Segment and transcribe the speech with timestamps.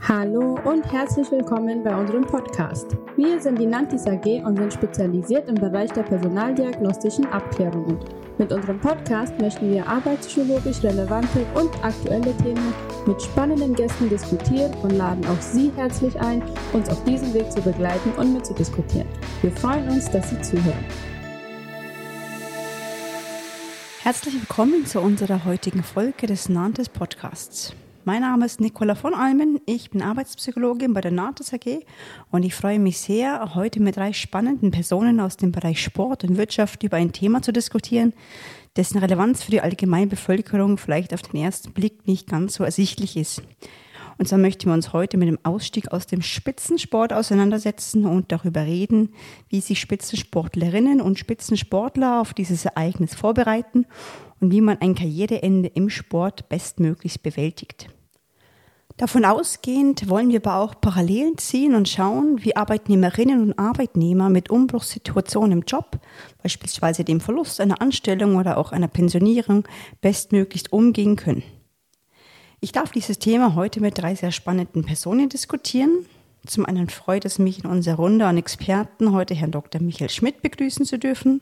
[0.00, 2.96] Hallo und herzlich willkommen bei unserem Podcast.
[3.16, 7.98] Wir sind die Nantis AG und sind spezialisiert im Bereich der personaldiagnostischen Abklärungen.
[8.38, 12.72] Mit unserem Podcast möchten wir arbeitspsychologisch relevante und aktuelle Themen
[13.06, 16.42] mit spannenden Gästen diskutieren und laden auch Sie herzlich ein,
[16.72, 19.08] uns auf diesem Weg zu begleiten und mitzudiskutieren.
[19.42, 20.84] Wir freuen uns, dass Sie zuhören.
[24.04, 27.74] Herzlich willkommen zu unserer heutigen Folge des Nantes Podcasts.
[28.08, 29.60] Mein Name ist Nicola von Almen.
[29.66, 31.80] Ich bin Arbeitspsychologin bei der Nantes AG
[32.30, 36.38] und ich freue mich sehr, heute mit drei spannenden Personen aus dem Bereich Sport und
[36.38, 38.14] Wirtschaft über ein Thema zu diskutieren,
[38.78, 43.14] dessen Relevanz für die allgemeine Bevölkerung vielleicht auf den ersten Blick nicht ganz so ersichtlich
[43.18, 43.42] ist.
[44.16, 48.64] Und zwar möchten wir uns heute mit dem Ausstieg aus dem Spitzensport auseinandersetzen und darüber
[48.64, 49.10] reden,
[49.50, 53.84] wie sich Spitzensportlerinnen und Spitzensportler auf dieses Ereignis vorbereiten
[54.40, 57.90] und wie man ein Karriereende im Sport bestmöglichst bewältigt.
[58.98, 64.50] Davon ausgehend wollen wir aber auch Parallelen ziehen und schauen, wie Arbeitnehmerinnen und Arbeitnehmer mit
[64.50, 66.00] Umbruchssituationen im Job,
[66.42, 69.68] beispielsweise dem Verlust einer Anstellung oder auch einer Pensionierung,
[70.00, 71.44] bestmöglichst umgehen können.
[72.58, 76.04] Ich darf dieses Thema heute mit drei sehr spannenden Personen diskutieren.
[76.44, 79.80] Zum einen freut es mich in unserer Runde an Experten heute Herrn Dr.
[79.80, 81.40] Michael Schmidt begrüßen zu dürfen.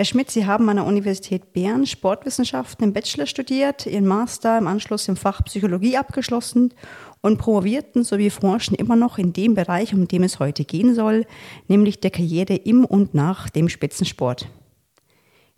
[0.00, 4.66] Herr Schmidt, Sie haben an der Universität Bern Sportwissenschaften im Bachelor studiert, Ihren Master im
[4.66, 6.72] Anschluss im Fach Psychologie abgeschlossen
[7.20, 11.26] und promovierten sowie forschen immer noch in dem Bereich, um dem es heute gehen soll,
[11.68, 14.48] nämlich der Karriere im und nach dem Spitzensport.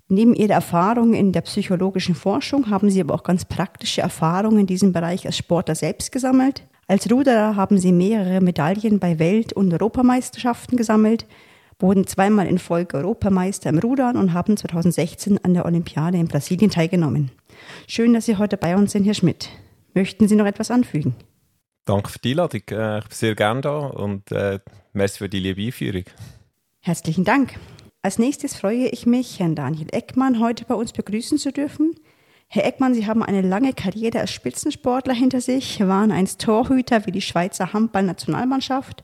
[0.08, 4.66] Neben Ihrer Erfahrung in der psychologischen Forschung haben Sie aber auch ganz praktische Erfahrungen in
[4.66, 6.64] diesem Bereich als Sportler selbst gesammelt.
[6.88, 11.28] Als Ruderer haben Sie mehrere Medaillen bei Welt- und Europameisterschaften gesammelt,
[11.82, 16.70] wurden zweimal in Folge Europameister im Rudern und haben 2016 an der Olympiade in Brasilien
[16.70, 17.32] teilgenommen.
[17.88, 19.50] Schön, dass Sie heute bei uns sind, Herr Schmidt.
[19.92, 21.14] Möchten Sie noch etwas anfügen?
[21.84, 22.62] Danke für die Einladung.
[22.70, 24.60] Äh, ich bin sehr gerne da und äh,
[24.92, 26.04] merci für die liebe Einführung.
[26.80, 27.54] Herzlichen Dank.
[28.00, 31.94] Als nächstes freue ich mich, Herrn Daniel Eckmann heute bei uns begrüßen zu dürfen.
[32.48, 37.12] Herr Eckmann, Sie haben eine lange Karriere als Spitzensportler hinter sich, waren einst Torhüter wie
[37.12, 39.02] die Schweizer Handballnationalmannschaft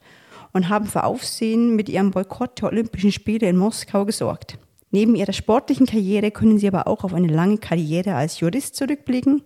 [0.53, 4.59] und haben für Aufsehen mit Ihrem Boykott der Olympischen Spiele in Moskau gesorgt.
[4.91, 9.43] Neben Ihrer sportlichen Karriere können Sie aber auch auf eine lange Karriere als Jurist zurückblicken.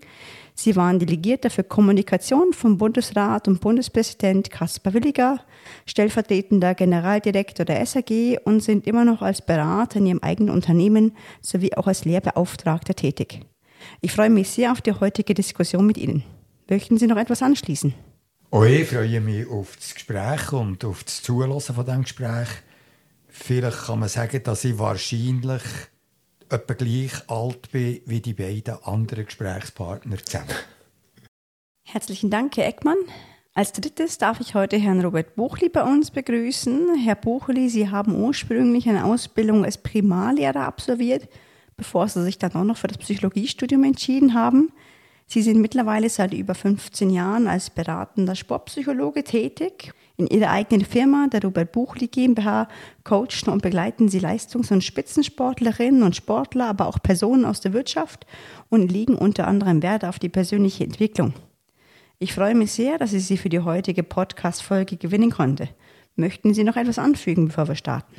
[0.54, 5.40] Sie waren Delegierter für Kommunikation vom Bundesrat und Bundespräsident Kaspar Williger,
[5.86, 11.74] stellvertretender Generaldirektor der SAG und sind immer noch als Berater in ihrem eigenen Unternehmen sowie
[11.74, 13.40] auch als Lehrbeauftragter tätig.
[14.00, 16.22] Ich freue mich sehr auf die heutige Diskussion mit Ihnen.
[16.68, 17.94] Möchten Sie noch etwas anschließen?
[18.52, 22.48] Auch ich freue mich auf das Gespräch und auf das Zulassen von diesem Gespräch.
[23.26, 25.62] Vielleicht kann man sagen, dass ich wahrscheinlich
[26.50, 30.50] etwa gleich alt bin wie die beiden anderen Gesprächspartner zusammen.
[31.84, 32.98] Herzlichen Dank, Herr Eckmann.
[33.54, 36.98] Als drittes darf ich heute Herrn Robert Buchli bei uns begrüßen.
[37.02, 41.26] Herr Buchli, Sie haben ursprünglich eine Ausbildung als Primarlehrer absolviert,
[41.78, 44.70] bevor Sie sich dann auch noch für das Psychologiestudium entschieden haben.
[45.32, 51.26] Sie sind mittlerweile seit über 15 Jahren als beratender Sportpsychologe tätig in Ihrer eigenen Firma,
[51.26, 52.68] der Robert Buchli GmbH,
[53.02, 58.26] coachen und begleiten Sie Leistungs- und Spitzensportlerinnen und Sportler, aber auch Personen aus der Wirtschaft
[58.68, 61.32] und legen unter anderem Wert auf die persönliche Entwicklung.
[62.18, 65.70] Ich freue mich sehr, dass ich Sie für die heutige Podcast-Folge gewinnen konnte.
[66.14, 68.14] Möchten Sie noch etwas anfügen, bevor wir starten?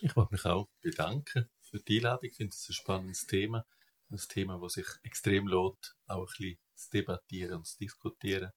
[0.00, 2.24] Ich möchte mich auch bedanken für die Einladung.
[2.24, 3.64] Ich finde es ein spannendes Thema.
[4.10, 8.52] Ein Thema, das sich extrem lohnt, auch ein bisschen zu debattieren und zu diskutieren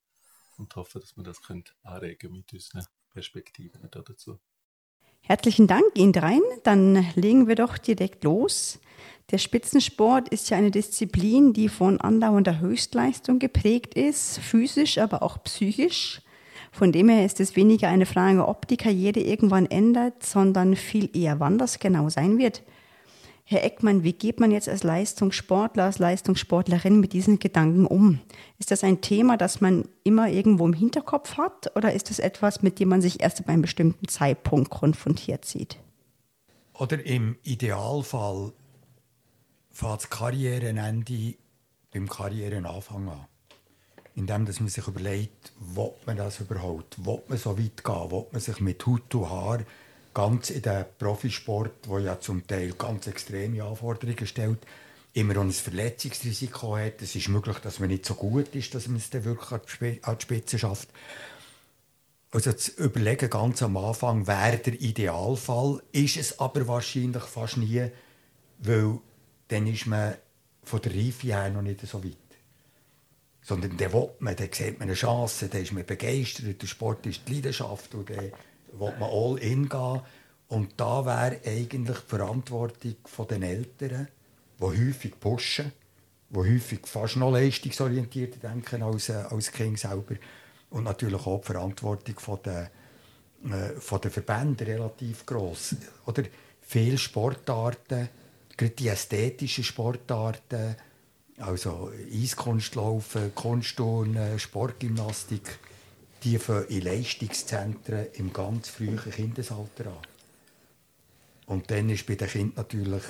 [0.57, 4.39] und hoffe, dass wir das könnt anregen mit unseren Perspektiven dazu.
[5.21, 6.41] Herzlichen Dank Ihnen dreien.
[6.63, 8.79] Dann legen wir doch direkt los.
[9.31, 15.43] Der Spitzensport ist ja eine Disziplin, die von andauernder Höchstleistung geprägt ist, physisch, aber auch
[15.43, 16.21] psychisch.
[16.71, 21.15] Von dem her ist es weniger eine Frage, ob die Karriere irgendwann ändert, sondern viel
[21.15, 22.63] eher, wann das genau sein wird.
[23.51, 28.19] Herr Eckmann, wie geht man jetzt als Leistungssportler, als Leistungssportlerin mit diesen Gedanken um?
[28.59, 32.61] Ist das ein Thema, das man immer irgendwo im Hinterkopf hat oder ist das etwas,
[32.61, 35.79] mit dem man sich erst ab einem bestimmten Zeitpunkt konfrontiert sieht?
[36.75, 38.53] Oder im Idealfall
[39.71, 41.33] fängt das Karrierenende
[41.91, 43.25] beim Karrierenanfang an.
[44.13, 47.03] Indem dass man sich überlegt, will man das überhaupt?
[47.03, 48.11] Will man so weit gehen?
[48.11, 49.61] Will man sich mit Hut und Haar
[50.13, 54.59] ganz in den Profisport, wo ja zum Teil ganz extreme Anforderungen stellt,
[55.13, 57.01] immer auch ein Verletzungsrisiko hat.
[57.01, 59.51] Es ist möglich, dass man nicht so gut ist, dass man es dann wirklich
[60.03, 60.89] an die Spitze schafft.
[62.31, 67.89] Also zu überlegen ganz am Anfang, wäre der Idealfall, ist es aber wahrscheinlich fast nie,
[68.59, 68.99] weil
[69.47, 70.15] dann ist man
[70.63, 72.17] von der Reife her noch nicht so weit.
[73.41, 77.07] Sondern dann will man, dann sieht man eine Chance, dann ist man begeistert, der Sport
[77.07, 78.31] ist die Leidenschaft und dann
[78.73, 80.01] will man all in gehen.
[80.47, 82.95] Und da wäre eigentlich die Verantwortung
[83.29, 84.07] der Eltern,
[84.59, 85.71] die häufig pushen,
[86.29, 90.15] die häufig fast noch leistungsorientiert denken als, äh, als Kind selber.
[90.71, 92.71] Und natürlich auch die Verantwortung der,
[93.45, 95.75] äh, der Verbände relativ gross.
[96.05, 96.23] Oder
[96.61, 98.09] viele Sportarten,
[98.57, 100.75] gerade die ästhetischen Sportarten,
[101.37, 105.59] also Eiskunstlaufen, Kunstturnen, Sportgymnastik,
[106.23, 110.07] die fangen in Leistungszentren im ganz frühen Kindesalter an.
[111.47, 113.03] Und dann ist bei den Kindern natürlich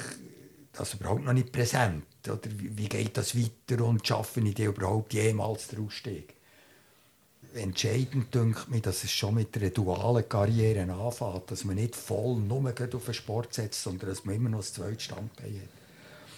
[0.74, 2.06] das überhaupt noch nicht präsent.
[2.26, 6.34] Oder wie geht das weiter und schaffen ich überhaupt jemals den Ausstieg?
[7.54, 12.36] Entscheidend denke mir, dass es schon mit einer dualen Karriere anfängt, dass man nicht voll
[12.38, 15.80] nur auf den Sport setzt, sondern dass man immer noch ein zweites Standbein hat.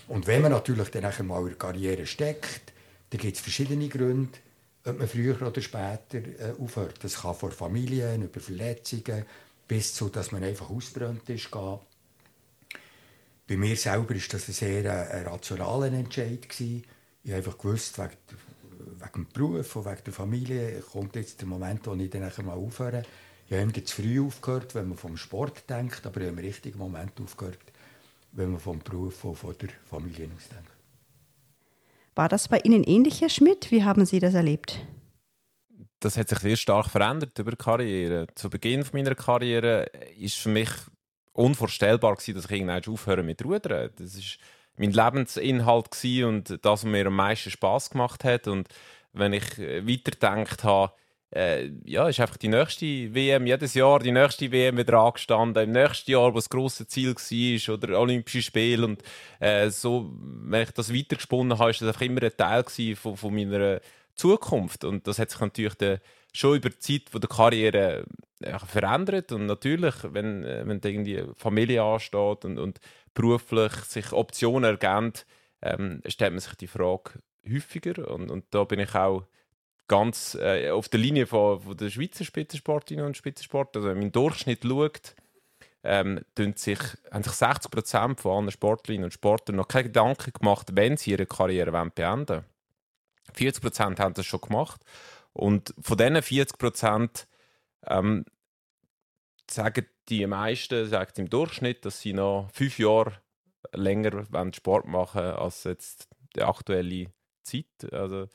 [0.08, 2.72] Und wenn man natürlich dann mal in der Karriere steckt,
[3.10, 4.40] dann gibt es verschiedene Gründe,
[4.86, 7.04] ob man früher oder später äh, aufhört.
[7.04, 9.26] Das kann von Familien, über Verletzungen,
[9.68, 11.80] bis zu, dass man einfach ausbrennt ist, gehen.
[13.48, 16.48] Bei mir selber war das ein sehr äh, ein rationaler Entscheid.
[16.48, 16.84] Gewesen.
[17.24, 18.18] Ich einfach gewusst, wegen,
[19.00, 22.54] wegen dem Beruf und wegen der Familie kommt jetzt der Moment, wo ich dann mal
[22.54, 23.04] aufhöre.
[23.48, 26.80] Ich habe zu früh aufgehört, wenn man vom Sport denkt, aber ich habe im richtigen
[26.80, 27.60] Moment aufgehört,
[28.32, 30.71] wenn man vom Beruf und von der Familie aus denkt.
[32.16, 33.72] War das bei Ihnen ähnlich, Herr Schmidt?
[33.72, 34.80] Wie haben Sie das erlebt?
[36.00, 38.28] Das hat sich sehr stark verändert über die Karriere.
[38.36, 39.86] Zu Beginn meiner Karriere
[40.18, 40.70] ist für mich
[41.34, 43.92] unvorstellbar dass ich irgendwann aufhören mit Rudern.
[43.98, 44.40] Das ist
[44.78, 45.90] mein Lebensinhalt
[46.24, 48.48] und das, was mir am meisten Spaß gemacht hat.
[48.48, 48.68] Und
[49.14, 50.94] wenn ich weiterdenkt habe,
[51.34, 55.64] äh, ja, ist einfach die nächste WM, jedes Jahr die nächste WM wieder angestanden.
[55.64, 58.86] Im nächsten Jahr, wo das grosse Ziel war, oder Olympische Spiele.
[58.86, 59.02] Und
[59.40, 63.34] äh, so, wenn ich das weitergesponnen habe, ist das einfach immer ein Teil von, von
[63.34, 63.80] meiner
[64.16, 64.84] Zukunft.
[64.84, 66.00] Und das hat sich natürlich dann
[66.34, 68.04] schon über die Zeit der Karriere
[68.42, 69.32] ja, verändert.
[69.32, 72.80] Und natürlich, wenn, äh, wenn irgendwie Familie ansteht und, und
[73.14, 75.14] beruflich sich Optionen ergeben,
[75.62, 78.12] ähm, stellt man sich die Frage häufiger.
[78.12, 79.26] Und, und da bin ich auch
[79.88, 83.76] ganz äh, auf der Linie von, von der Schweizer Spitzensportlerinnen und Spitzensport.
[83.76, 85.16] Also wenn man im Durchschnitt schaut,
[85.84, 86.24] ähm,
[86.56, 86.80] sich,
[87.12, 91.12] haben sich 60 Prozent von allen Sportlerinnen und Sportlern noch keine Gedanken gemacht, wenn sie
[91.12, 92.46] ihre Karriere beenden wollen.
[93.34, 94.82] 40 Prozent haben das schon gemacht.
[95.34, 97.28] Und von diesen 40 Prozent
[97.88, 98.26] ähm,
[99.50, 103.14] sagen die meisten sagen im Durchschnitt, dass sie noch fünf Jahre
[103.74, 107.08] länger Sport machen wollen als jetzt die aktuelle
[107.44, 107.92] Zeit.
[107.92, 108.28] Also,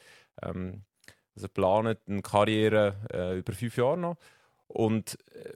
[0.43, 0.85] ähm,
[1.37, 4.17] also planen eine Karriere äh, über fünf Jahre noch.
[4.69, 5.53] Und äh,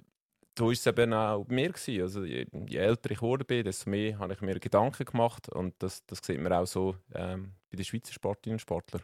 [0.56, 1.68] so war es eben auch bei mir.
[1.70, 2.02] Gewesen.
[2.02, 5.48] Also, je, je, älter ich bin, desto mehr habe ich mir Gedanken gemacht.
[5.48, 9.02] Und das, das sieht man auch so ähm, bei den Schweizer Sportlerinnen und Sportlern.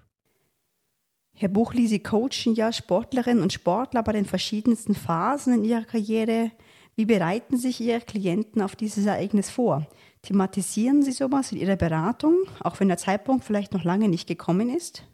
[1.33, 6.51] Herr Buchli, Sie coachen ja Sportlerinnen und Sportler bei den verschiedensten Phasen in ihrer Karriere.
[6.95, 9.87] Wie bereiten sich Ihre Klienten auf dieses Ereignis vor?
[10.23, 14.75] Thematisieren Sie sowas in Ihrer Beratung, auch wenn der Zeitpunkt vielleicht noch lange nicht gekommen
[14.75, 15.05] ist?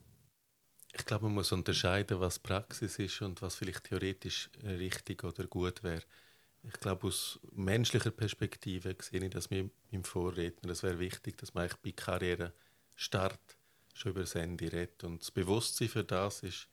[0.95, 5.83] Ich glaube, man muss unterscheiden, was Praxis ist und was vielleicht theoretisch richtig oder gut
[5.83, 6.03] wäre.
[6.65, 10.71] Ich glaube, aus menschlicher Perspektive sehe ich das mit meinem Vorredner.
[10.71, 12.53] Es wäre wichtig, dass man bei Karriere
[12.95, 13.57] startet
[13.95, 15.03] schon über das Handy redet.
[15.05, 16.69] Und das Bewusstsein für das ist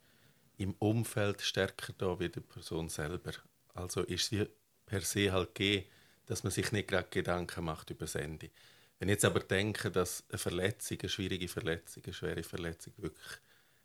[0.57, 3.31] im Umfeld stärker da wie die Person selber.
[3.73, 4.47] Also ist es
[4.85, 5.87] per se halt gegeben,
[6.25, 8.51] dass man sich nicht gerade Gedanken macht über das Handy.
[8.99, 13.39] Wenn ich jetzt aber denke, dass eine Verletzung, eine schwierige Verletzung, eine schwere Verletzung wirklich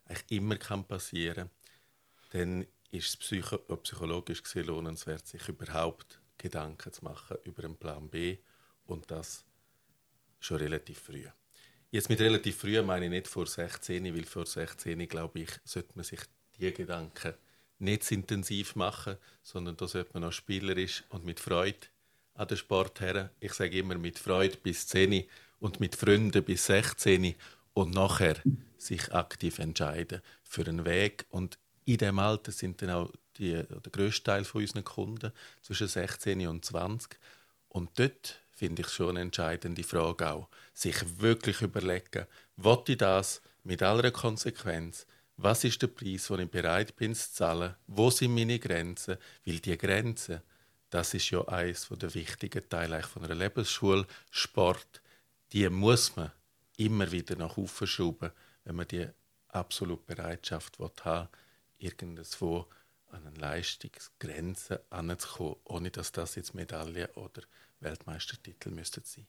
[0.07, 1.51] eigentlich immer kann passieren
[2.35, 8.09] dann ist es psycho psychologisch gesehen lohnenswert, sich überhaupt Gedanken zu machen über einen Plan
[8.09, 8.39] B
[8.87, 9.45] und das
[10.41, 11.27] schon relativ früh.
[11.93, 15.93] Jetzt mit relativ früh meine ich nicht vor 16, weil vor 16, glaube ich, sollte
[15.95, 16.21] man sich
[16.59, 17.35] die Gedanken
[17.79, 21.87] nicht zu intensiv machen, sondern da sollte man noch spielerisch und mit Freude
[22.35, 23.31] an den Sport her.
[23.39, 25.25] Ich sage immer mit Freude bis 10
[25.61, 27.37] und mit Freunden bis 16
[27.75, 28.37] und nachher
[28.79, 31.27] sich aktiv entscheiden für einen Weg.
[31.29, 35.89] Und in dem Alter sind dann auch die, der grösste Teil von unseren Kunden zwischen
[35.89, 37.19] 16 und 20.
[37.69, 40.49] Und dort finde ich schon eine entscheidende Frage auch.
[40.73, 42.27] Sich wirklich überlegen,
[42.57, 45.07] will ich das mit aller Konsequenz?
[45.37, 47.75] Was ist der Preis, den ich bereit bin zu zahlen?
[47.89, 49.17] Wo sind meine Grenzen?
[49.45, 50.41] Weil die Grenzen,
[50.91, 54.07] das ist ja eines der wichtigen Teile von einer Lebensschule.
[54.31, 55.03] Sport,
[55.53, 56.31] die muss man
[56.77, 58.31] immer wieder nach oben schrauben,
[58.65, 59.07] wenn man die
[59.49, 61.29] absolute Bereitschaft haben
[61.79, 62.67] will, irgendwo
[63.11, 67.43] an eine Leistungsgrenze anzukommen, ohne dass das jetzt Medaille oder
[67.81, 69.27] Weltmeistertitel müssten sein.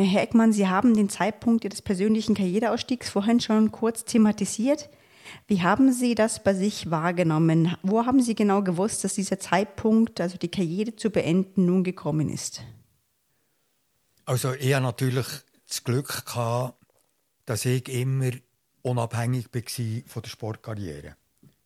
[0.00, 4.88] Herr Eckmann, Sie haben den Zeitpunkt Ihres persönlichen Karriereausstiegs vorhin schon kurz thematisiert.
[5.48, 7.76] Wie haben Sie das bei sich wahrgenommen?
[7.82, 12.28] Wo haben Sie genau gewusst, dass dieser Zeitpunkt, also die Karriere zu beenden, nun gekommen
[12.30, 12.62] ist?
[14.24, 15.26] Also hatte natürlich
[15.68, 16.78] das Glück, gehabt,
[17.44, 18.30] dass ich immer
[18.82, 21.16] unabhängig war von der Sportkarriere.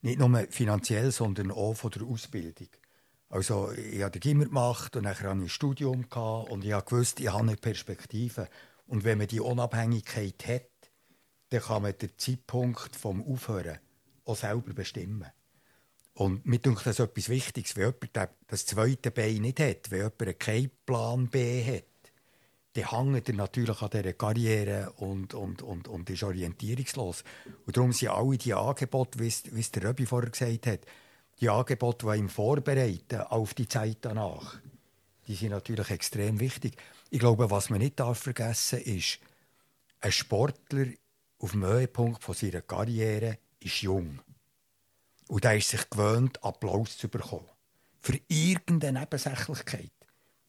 [0.03, 2.69] Nicht nur finanziell, sondern auch von der Ausbildung.
[3.29, 7.23] Also ich habe den Gimmer gemacht und dann hatte ich ein Studium und ich wusste,
[7.23, 8.49] ich habe eine Perspektive.
[8.87, 10.91] Und wenn man die Unabhängigkeit hat,
[11.49, 13.79] dann kann man den Zeitpunkt vom Aufhören
[14.25, 15.31] auch selber bestimmen.
[16.15, 20.41] Und mir denkt das etwas Wichtiges, wenn jemand das zweite Bein nicht hat, wenn jemand
[20.41, 21.85] keinen Plan B hat,
[22.75, 27.23] dann hängt er natürlich an dieser Karriere und, und, und, und ist orientierungslos.
[27.67, 30.81] Und darum sind alle die Angebote, wie es der Röbi vorher gesagt hat,
[31.41, 34.59] die Angebote, die ihm vorbereiten auf die Zeit danach,
[35.27, 36.77] die sind natürlich extrem wichtig.
[37.11, 39.19] Ich glaube, was man nicht darf vergessen ist,
[40.01, 40.87] ein Sportler
[41.39, 44.21] auf dem Höhepunkt von seiner Karriere ist jung.
[45.29, 47.49] Und er ist sich gewöhnt, Applaus zu bekommen.
[48.01, 49.93] Für irgendeine Nebensächlichkeit.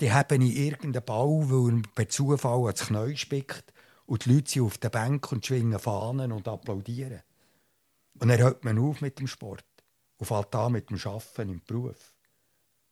[0.01, 3.73] Die haben in irgendeinen Bau, weil er per Zufall ans Knie spickt
[4.05, 7.21] und die Leute sind auf der Bank und schwingen Fahnen und applaudieren.
[8.19, 9.65] Und dann hört man auf mit dem Sport
[10.17, 12.13] und fällt an mit dem Arbeiten im Beruf.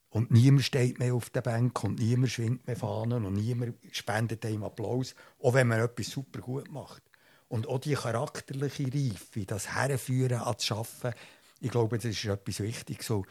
[0.10, 4.44] Und niemand steht mehr auf der Bank und niemand schwingt mehr Fahnen und niemand spendet
[4.44, 7.02] ihm Applaus, auch wenn man etwas super gut macht.
[7.48, 11.18] Und auch die charakterliche Reife, das Herführen an das Arbeiten,
[11.62, 13.06] ich glaube, das ist etwas Wichtiges.
[13.06, 13.26] So,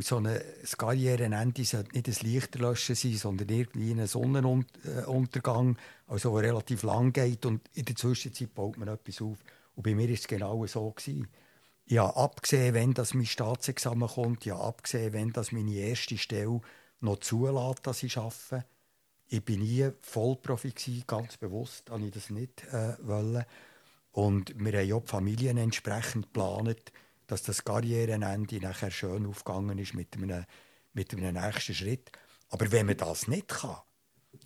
[0.00, 0.40] so ein
[0.76, 5.76] Karrierenende sollte nicht ein Lichterlöschen sein, sondern irgendwie ein Sonnenuntergang,
[6.08, 9.38] also der relativ lang geht und in der Zwischenzeit baut man etwas auf.
[9.76, 10.90] Und bei mir war es genau so.
[10.90, 11.28] Gewesen.
[11.86, 16.18] Ich habe abgesehen, wenn das mein Staatsexamen kommt, ich habe abgesehen, wenn das meine erste
[16.18, 16.60] Stelle
[17.00, 18.64] noch zulässt, dass ich arbeite.
[19.28, 23.44] Ich bin nie Vollprofi gewesen, ganz bewusst, habe ich das nicht äh, wollen.
[24.10, 26.92] Und wir haben auch die Familien entsprechend geplant,
[27.30, 30.44] dass das Karrierenende nachher schön aufgegangen ist mit einem,
[30.92, 32.10] mit einem nächsten Schritt.
[32.48, 33.76] Aber wenn man das nicht kann,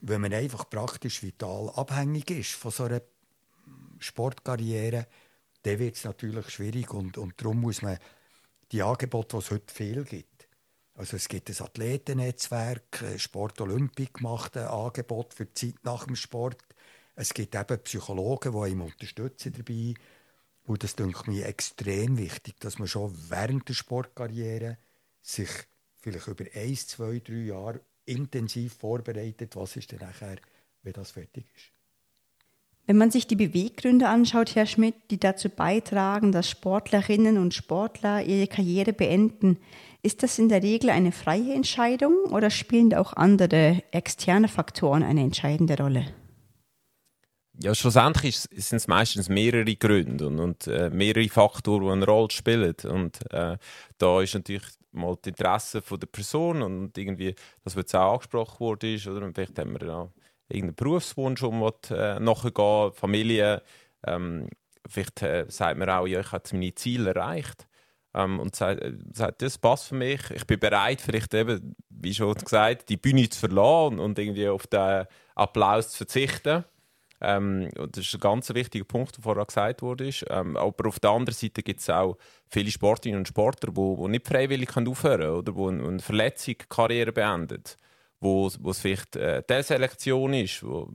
[0.01, 3.03] wenn man einfach praktisch vital abhängig ist von so einer
[3.99, 5.07] Sportkarriere,
[5.63, 7.99] dann wird es natürlich schwierig und, und darum muss man
[8.73, 10.35] die Angebote, die es heute viel gibt,
[10.97, 16.15] also es gibt ein Athletennetzwerk, Sport Olympik macht ein Angebot für die Zeit nach dem
[16.15, 16.63] Sport.
[17.17, 19.95] Es gibt eben Psychologen, die ihm unterstützen dabei.
[20.65, 24.79] Und das denke mir extrem wichtig, dass man schon während der Sportkarriere
[25.21, 25.51] sich
[25.97, 30.37] vielleicht über eins, zwei, drei Jahre intensiv vorbereitet, was ist denn nachher,
[30.83, 31.73] wenn das fertig ist.
[32.87, 38.23] Wenn man sich die Beweggründe anschaut, Herr Schmidt, die dazu beitragen, dass Sportlerinnen und Sportler
[38.23, 39.59] ihre Karriere beenden,
[40.03, 45.03] ist das in der Regel eine freie Entscheidung oder spielen da auch andere externe Faktoren
[45.03, 46.13] eine entscheidende Rolle?
[47.63, 52.31] Ja, schlussendlich sind es meistens mehrere Gründe und, und äh, mehrere Faktoren, die eine Rolle
[52.31, 52.75] spielen.
[52.85, 53.59] Und äh,
[53.99, 58.61] da ist natürlich mal das Interesse von der Person und irgendwie, das wird auch angesprochen
[58.61, 59.31] worden ist, oder?
[59.33, 60.09] Vielleicht haben wir ja
[60.49, 63.63] irgendeinen Berufswunsch, um äh, nachgehen, Familie.
[64.05, 64.49] Ähm,
[64.89, 67.69] vielleicht äh, sagt man auch, ja, ich habe meine Ziele erreicht.
[68.15, 70.29] Ähm, und äh, sagt, das passt für mich.
[70.33, 74.67] Ich bin bereit, vielleicht eben, wie schon gesagt, die Bühne zu verlassen und irgendwie auf
[74.67, 75.07] den
[75.37, 76.65] Applaus zu verzichten.
[77.25, 80.11] Ähm, das ist ein ganz wichtiger Punkt, der vorher gesagt wurde.
[80.29, 82.17] Ähm, aber auf der anderen Seite gibt es auch
[82.49, 87.63] viele Sportlerinnen und Sportler, die, nicht freiwillig aufhören können oder die eine Verletzung Karriere beenden
[88.25, 90.91] wo, wo es vielleicht äh, Selektion ist, wo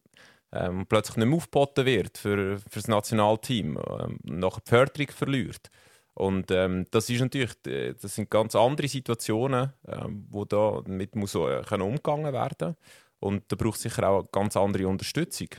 [0.52, 5.70] ähm, plötzlich nicht mehr aufgeboten wird für, für das Nationalteam, ähm, nach der Förderung verliert.
[6.16, 11.16] Und ähm, das ist natürlich, äh, das sind ganz andere Situationen, ähm, wo da mit
[11.16, 12.76] muss äh, umgegangen werden
[13.20, 15.50] und da braucht es sicher auch eine ganz andere Unterstützung.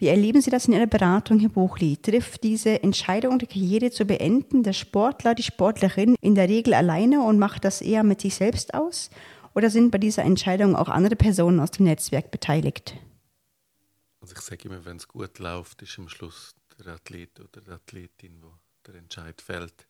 [0.00, 1.98] Wie erleben Sie das in Ihrer Beratung, Herr Buchli?
[1.98, 7.22] Trifft diese Entscheidung, die Karriere zu beenden, der Sportler, die Sportlerin in der Regel alleine
[7.22, 9.10] und macht das eher mit sich selbst aus?
[9.54, 12.94] Oder sind bei dieser Entscheidung auch andere Personen aus dem Netzwerk beteiligt?
[14.22, 17.70] Also ich sage immer, wenn es gut läuft, ist am Schluss der Athlet oder die
[17.70, 18.54] Athletin, wo
[18.86, 19.86] der Entscheid fällt.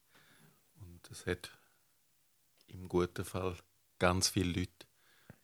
[0.80, 1.52] Und es hat
[2.66, 3.54] im guten Fall
[4.00, 4.86] ganz viele Leute,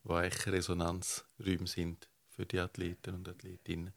[0.02, 3.92] die eigentlich Resonanzräume sind für die Athleten und Athletinnen.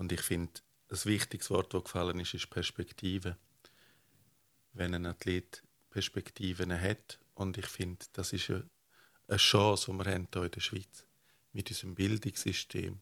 [0.00, 3.36] Und ich finde, das wichtigste Wort, das gefallen ist, ist Perspektive.
[4.72, 8.64] Wenn ein Athlet Perspektiven hat, und ich finde, das ist eine
[9.28, 11.04] eine Chance, die wir haben hier in der Schweiz.
[11.52, 12.98] Mit unserem Bildungssystem,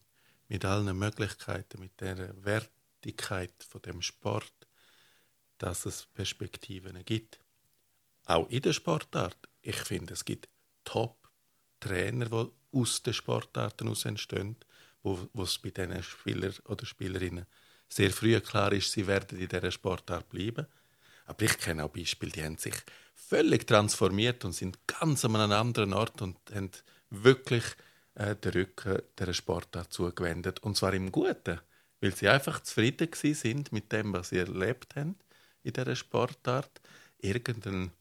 [0.49, 4.67] mit allen Möglichkeiten, mit der Wertigkeit von dem Sport,
[5.57, 7.39] dass es Perspektiven gibt.
[8.25, 9.37] Auch in der Sportart.
[9.61, 10.49] Ich finde, es gibt
[10.83, 14.57] Top-Trainer, die aus den Sportarten heraus entstehen,
[15.03, 17.45] wo es bei diesen Spielern oder Spielerinnen
[17.87, 20.67] sehr früh klar ist, sie werden in dieser Sportart bleiben.
[21.25, 22.75] Aber ich kenne auch Beispiele, die haben sich
[23.13, 26.71] völlig transformiert und sind ganz an einem anderen Ort und haben
[27.09, 27.63] wirklich
[28.15, 30.59] äh, den Rücken dieser Sportart zugewendet.
[30.61, 31.59] Und zwar im Guten,
[32.01, 35.15] weil sie einfach zufrieden sind mit dem, was sie erlebt haben
[35.63, 36.81] in dieser Sportart.
[37.19, 37.91] Irgendein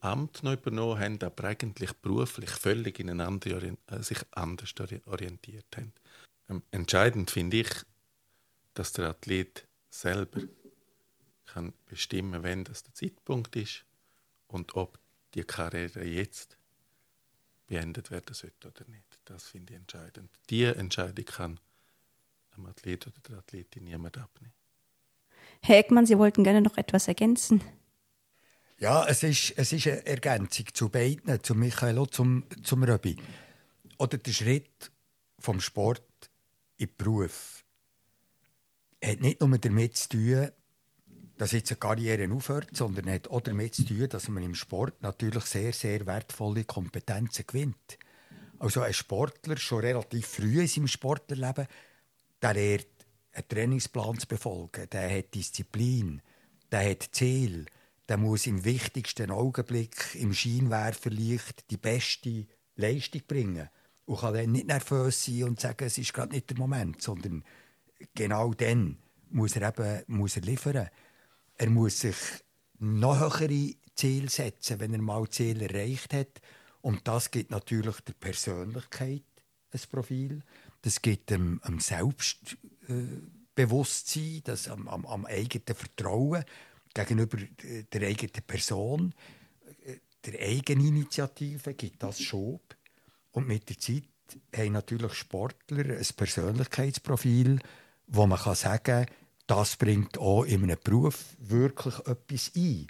[0.00, 4.74] Amt noch übernommen haben, aber eigentlich beruflich völlig ineinander äh, sich anders
[5.06, 5.92] orientiert haben.
[6.48, 7.70] Ähm, entscheidend finde ich,
[8.74, 10.40] dass der Athlet selber
[11.46, 13.84] kann bestimmen, wenn das der Zeitpunkt ist
[14.48, 14.98] und ob
[15.34, 16.56] die Karriere jetzt
[17.66, 19.18] beendet werden sollte oder nicht.
[19.24, 20.30] Das finde ich entscheidend.
[20.50, 21.60] Die Entscheidung kann
[22.52, 24.52] einem Athlet oder der Athletin niemand abnehmen.
[25.62, 27.62] Herr Eckmann, Sie wollten gerne noch etwas ergänzen.
[28.78, 33.16] Ja, es ist, es ist eine Ergänzung zu beiden, zu Michael und zum, zum Röbi.
[33.98, 34.90] Oder der Schritt
[35.38, 36.02] vom Sport
[36.76, 37.64] in den Beruf
[39.02, 40.48] hat nicht nur damit zu tun,
[41.36, 45.02] dass jetzt eine Karriere aufhört, sondern hat auch damit zu tun, dass man im Sport
[45.02, 47.98] natürlich sehr, sehr wertvolle Kompetenzen gewinnt.
[48.58, 51.66] Also ein Sportler schon relativ früh in seinem Sportlerleben,
[52.40, 52.86] der lernt,
[53.32, 56.22] einen Trainingsplan zu befolgen, der hat Disziplin,
[56.72, 57.66] der hat Ziel,
[58.08, 63.68] der muss im wichtigsten Augenblick im Scheinwerferlicht die beste Leistung bringen
[64.06, 67.44] und kann dann nicht nervös sein und sagen, es ist gerade nicht der Moment, sondern
[68.14, 68.98] genau dann
[69.30, 70.88] muss er eben muss er liefern.
[71.56, 72.16] Er muss sich
[72.78, 76.40] noch höhere Ziele setzen, wenn er mal Ziel erreicht hat.
[76.82, 79.22] Und das gibt natürlich der Persönlichkeit
[79.72, 80.42] ein Profil.
[80.82, 86.44] Das gibt dem, dem Selbstbewusstsein, das am, am, am eigenen Vertrauen
[86.94, 87.38] gegenüber
[87.92, 89.12] der eigenen Person,
[90.24, 92.75] der Eigeninitiative gibt das Schub.
[93.36, 94.04] Und mit der Zeit
[94.56, 97.58] haben natürlich Sportler ein Persönlichkeitsprofil,
[98.06, 99.06] wo man kann sagen kann,
[99.46, 102.86] das bringt auch in einem Beruf wirklich etwas ein.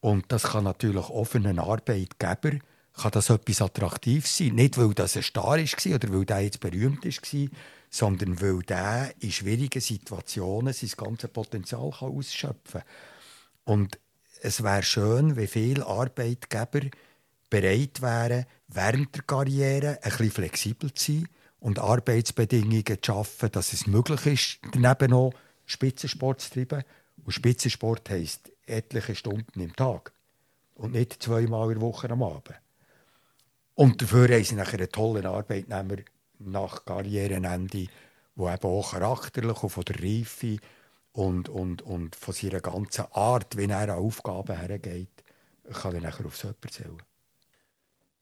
[0.00, 2.52] Und das kann natürlich auch für einen Arbeitgeber
[2.94, 4.54] kann das etwas Attraktives sein.
[4.54, 7.48] Nicht, weil das ein Star war oder weil der jetzt berühmt war,
[7.90, 13.74] sondern weil der in schwierigen Situationen sein ganzes Potenzial ausschöpfen kann.
[13.74, 13.98] Und
[14.40, 16.88] es wäre schön, wenn viele Arbeitgeber
[17.50, 21.28] bereit wären, während der Karriere ein bisschen flexibel zu sein
[21.60, 25.32] und Arbeitsbedingungen zu schaffen, dass es möglich ist, daneben noch
[25.64, 26.84] Spitzensport zu treiben.
[27.24, 30.12] Und Spitzensport heisst etliche Stunden im Tag
[30.74, 32.60] und nicht zweimal in der Woche am Abend.
[33.74, 35.96] Und dafür haben sie nachher einen tollen Arbeitnehmer
[36.38, 37.88] nach Karrierenende,
[38.36, 40.58] der eben auch charakterlich und von der Reife
[41.12, 45.24] und, und, und von seiner ganzen Art, wie er an Aufgaben hergeht,
[45.72, 47.02] kann er nachher auf so erzählen.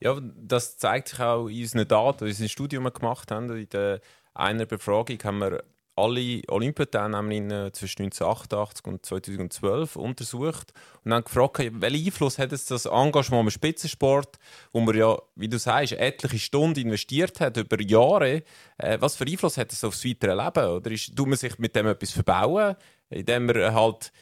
[0.05, 3.51] Ja, das zeigt sich auch in unseren Daten, die wir Studium gemacht haben.
[3.57, 4.01] In der
[4.35, 5.65] einer Befragung haben wir
[5.97, 12.85] alle Olympiateilnehmerinnen zwischen 1988 und 2012 untersucht und dann gefragt, welchen Einfluss hat es das
[12.85, 14.39] Engagement im Spitzensport,
[14.73, 18.43] wo man ja, wie du sagst, etliche Stunden investiert hat über Jahre.
[18.77, 20.69] Äh, was für Einfluss hat es aufs weitere Leben?
[20.69, 22.77] Oder ist, tut man sich mit dem etwas verbauen,
[23.09, 24.13] indem man halt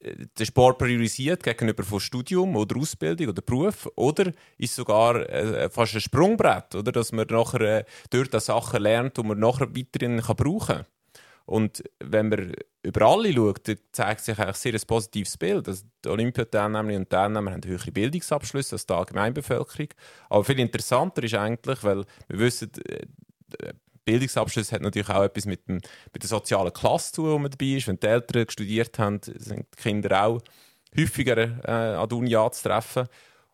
[0.00, 5.94] den Sport priorisiert gegenüber von Studium oder Ausbildung oder Beruf oder ist sogar äh, fast
[5.94, 10.36] ein Sprungbrett, oder dass man nachher äh, dort Sachen lernt, die man nachher weiterhin kann
[10.36, 10.86] brauchen kann.
[11.48, 15.66] Und wenn man über alle schaut, zeigt sich eigentlich sehr ein positives Bild.
[15.66, 19.88] Also die Olympiateilnehmerinnen und Teilnehmer haben höhere Bildungsabschlüsse als die Allgemeinbevölkerung.
[20.28, 23.72] Aber viel interessanter ist eigentlich, weil wir wissen, äh,
[24.08, 25.80] Bildungsabschluss hat natürlich auch etwas mit, dem,
[26.12, 27.86] mit der sozialen Klasse zu, wo man dabei ist.
[27.88, 30.40] Wenn die Eltern studiert haben, sind die Kinder auch
[30.96, 33.06] häufiger äh, an der Uni anzutreffen.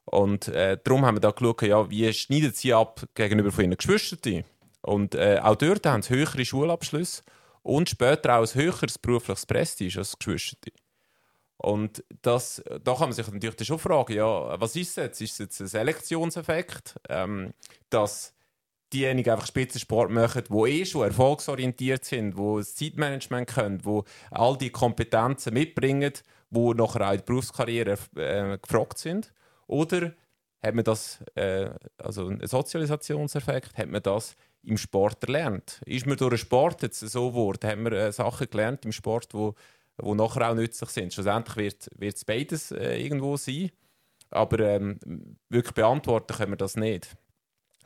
[0.05, 3.77] Und äh, darum haben wir da geschaut, ja, wie schneidet sie ab gegenüber von ihren
[3.77, 4.45] Geschwistern.
[4.83, 7.23] Und äh, auch dort haben sie höhere Schulabschlüsse
[7.63, 10.71] und später auch ein höheres berufliches Prestige als Geschwister.
[11.57, 15.21] Und das, da kann man sich natürlich schon fragen, ja, was ist es jetzt?
[15.21, 17.55] Ist es jetzt ein Selektionseffekt, ähm,
[17.89, 18.34] dass
[18.93, 24.57] diejenigen einfach Spitzensport machen, die eh schon erfolgsorientiert sind, die das Zeitmanagement können, die all
[24.57, 26.13] die Kompetenzen mitbringen,
[26.51, 29.33] die nachher auch in der Berufskarriere äh, gefragt sind?
[29.67, 30.13] Oder
[30.63, 35.81] hat man das, äh, also ein Sozialisationseffekt, hat man das im Sport erlernt.
[35.85, 39.35] Ist man durch den Sport jetzt so geworden, haben wir äh, Sachen gelernt im Sport,
[39.35, 39.55] wo,
[39.99, 41.13] wo nachher auch nützlich sind.
[41.13, 43.71] Schlussendlich wird es beides äh, irgendwo sein,
[44.31, 44.99] aber ähm,
[45.49, 47.15] wirklich beantworten können wir das nicht.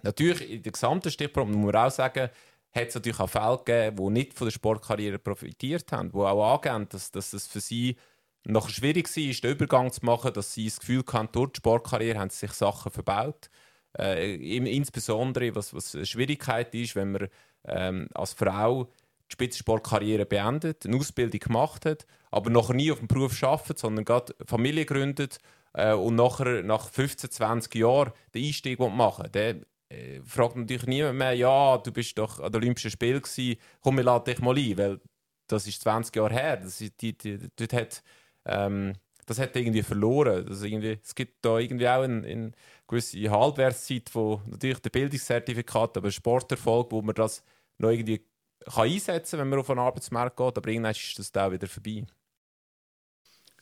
[0.03, 2.31] Natürlich, in der gesamten Stichprobe muss man auch sagen,
[2.73, 6.63] hat es natürlich auch Fälle gegeben, die nicht von der Sportkarriere profitiert haben, die auch
[6.65, 7.97] angeben, dass, dass es für sie
[8.45, 12.19] noch schwierig war, den Übergang zu machen, dass sie das Gefühl hatten, durch die Sportkarriere
[12.19, 13.51] haben sie sich Sachen verbaut.
[13.99, 17.29] Äh, insbesondere, was, was eine Schwierigkeit ist, wenn man
[17.65, 23.09] ähm, als Frau die Spitzensportkarriere beendet, eine Ausbildung gemacht hat, aber noch nie auf dem
[23.09, 25.39] Beruf arbeitet, sondern gerade Familie gründet
[25.73, 29.57] äh, und nachher nach 15, 20 Jahren den Einstieg machen der
[29.89, 33.97] äh, fragt natürlich niemand mehr, ja, du bist doch an den Olympischen Spielen gewesen, komm,
[33.97, 35.01] wir laden dich mal ein, weil
[35.47, 36.57] das ist 20 Jahre her.
[36.59, 38.03] Das, ist, die, die, die, hat,
[38.45, 38.95] ähm,
[39.27, 40.47] das hat irgendwie verloren.
[40.47, 42.53] Das irgendwie, es gibt da irgendwie auch eine, eine
[42.87, 47.43] gewisse Halbwertszeit, wo natürlich der Bildungszertifikat, aber Sporterfolg, wo man das
[47.79, 48.25] noch irgendwie
[48.67, 51.67] kann einsetzen kann, wenn man auf einen Arbeitsmarkt geht, aber irgendwann ist das auch wieder
[51.67, 52.05] vorbei.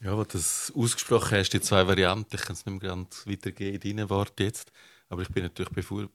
[0.01, 3.25] Ja, wo du das ausgesprochen hast, die zwei Varianten, ich kann es nicht mehr ganz
[3.25, 4.71] weitergehen in deinen Worten jetzt,
[5.09, 5.71] aber ich bin natürlich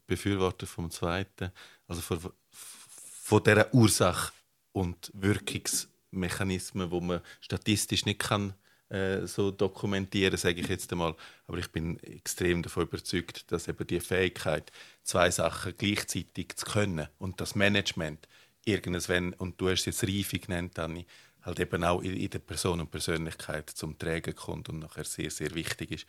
[0.06, 1.50] Befürworter vom Zweiten,
[1.86, 4.32] also von, von dieser Ursache
[4.72, 8.54] und Wirkungsmechanismen, wo man statistisch nicht kann
[8.92, 11.14] äh, so dokumentieren, sage ich jetzt einmal.
[11.46, 14.70] Aber ich bin extrem davon überzeugt, dass eben die Fähigkeit,
[15.02, 18.28] zwei Sachen gleichzeitig zu können und das Management
[18.64, 21.06] irgendwann, und du hast jetzt Reife genannt, Anni,
[21.42, 25.54] halt eben auch in, der Person und Persönlichkeit zum Trägen kommt und nachher sehr, sehr
[25.54, 26.06] wichtig ist.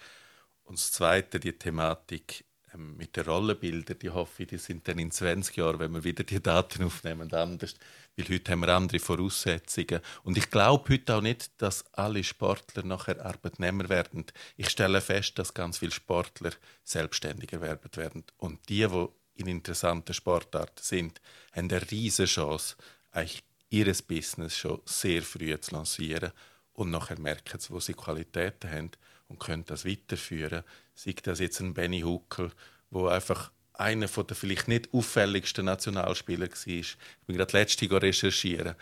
[0.63, 4.99] Und das Zweite, die Thematik ähm, mit den Rollenbildern, die hoffe ich, die sind dann
[4.99, 7.75] in 20 Jahren, wenn wir wieder die Daten aufnehmen, anders.
[8.15, 9.99] Weil heute haben wir andere Voraussetzungen.
[10.23, 14.25] Und ich glaube heute auch nicht, dass alle Sportler nachher Arbeitnehmer werden.
[14.57, 16.51] Ich stelle fest, dass ganz viele Sportler
[16.83, 18.23] selbstständiger werden.
[18.37, 21.21] Und die, die in interessanten Sportarten sind,
[21.53, 22.75] haben eine riesige Chance,
[23.11, 26.31] eigentlich ihr Business schon sehr früh zu lancieren
[26.73, 28.91] und nachher merken wo sie Qualitäten haben
[29.27, 30.63] und können das weiterführen.
[30.95, 32.51] Sei das jetzt ein Benny Huckel,
[32.89, 36.67] wo einfach einer der vielleicht nicht auffälligsten Nationalspieler war.
[36.67, 38.75] Ich bin gerade letzte recherchieren.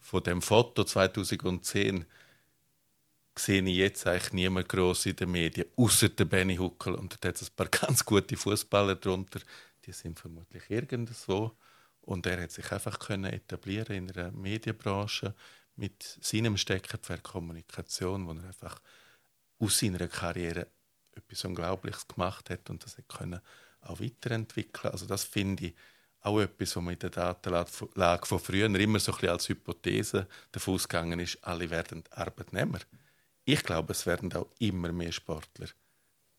[0.00, 2.06] Von dem Foto 2010
[3.38, 6.94] sehe ich jetzt eigentlich niemand groß in den Medien, außer der Benny Huckel.
[6.94, 9.40] Und da hat es ein paar ganz gute Fußballer drunter.
[9.84, 11.56] Die sind vermutlich irgendwo.
[12.00, 15.34] Und er hat sich einfach können etablieren in einer Medienbranche
[15.76, 18.80] mit seinem Steckenpferd Kommunikation, wo er einfach
[19.58, 20.68] aus seiner Karriere
[21.18, 23.40] etwas Unglaubliches gemacht hat und das können
[23.82, 24.92] auch weiterentwickeln.
[24.92, 25.74] Also das finde ich
[26.20, 30.26] auch etwas, was man in der Datenlage von früher immer so ein bisschen als Hypothese
[30.52, 32.78] davon ausgegangen ist, alle werden Arbeitnehmer.
[33.44, 35.68] Ich glaube, es werden auch immer mehr Sportler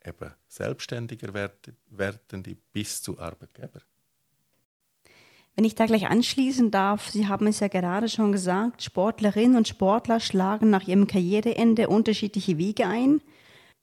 [0.06, 3.82] eben selbstständiger werden, werdende bis zu Arbeitgeber.
[5.56, 9.68] Wenn ich da gleich anschließen darf, Sie haben es ja gerade schon gesagt, Sportlerinnen und
[9.68, 13.22] Sportler schlagen nach ihrem Karriereende unterschiedliche Wege ein.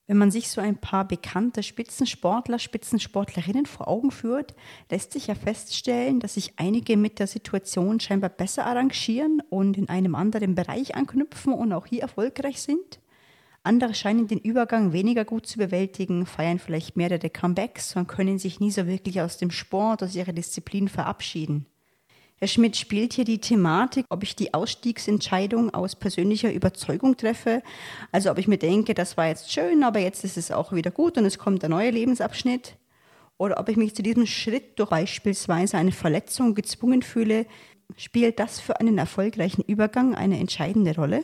[0.09, 4.55] Wenn man sich so ein paar bekannte Spitzensportler, Spitzensportlerinnen vor Augen führt,
[4.89, 9.89] lässt sich ja feststellen, dass sich einige mit der Situation scheinbar besser arrangieren und in
[9.89, 13.01] einem anderen Bereich anknüpfen und auch hier erfolgreich sind.
[13.65, 18.61] Andere scheinen den Übergang weniger gut zu bewältigen, feiern vielleicht mehrere Comebacks und können sich
[18.61, 21.67] nie so wirklich aus dem Sport, aus ihrer Disziplin verabschieden.
[22.39, 27.63] Herr Schmidt spielt hier die Thematik, ob ich die Ausstiegsentscheidung aus persönlicher Überzeugung treffe.
[28.13, 30.91] Also ob ich mir denke, das war jetzt schön, aber jetzt ist es auch wieder
[30.91, 32.77] gut und es kommt ein neuer Lebensabschnitt.
[33.39, 37.47] Oder ob ich mich zu diesem Schritt durch beispielsweise eine Verletzung gezwungen fühle,
[37.97, 41.23] spielt das für einen erfolgreichen Übergang eine entscheidende Rolle?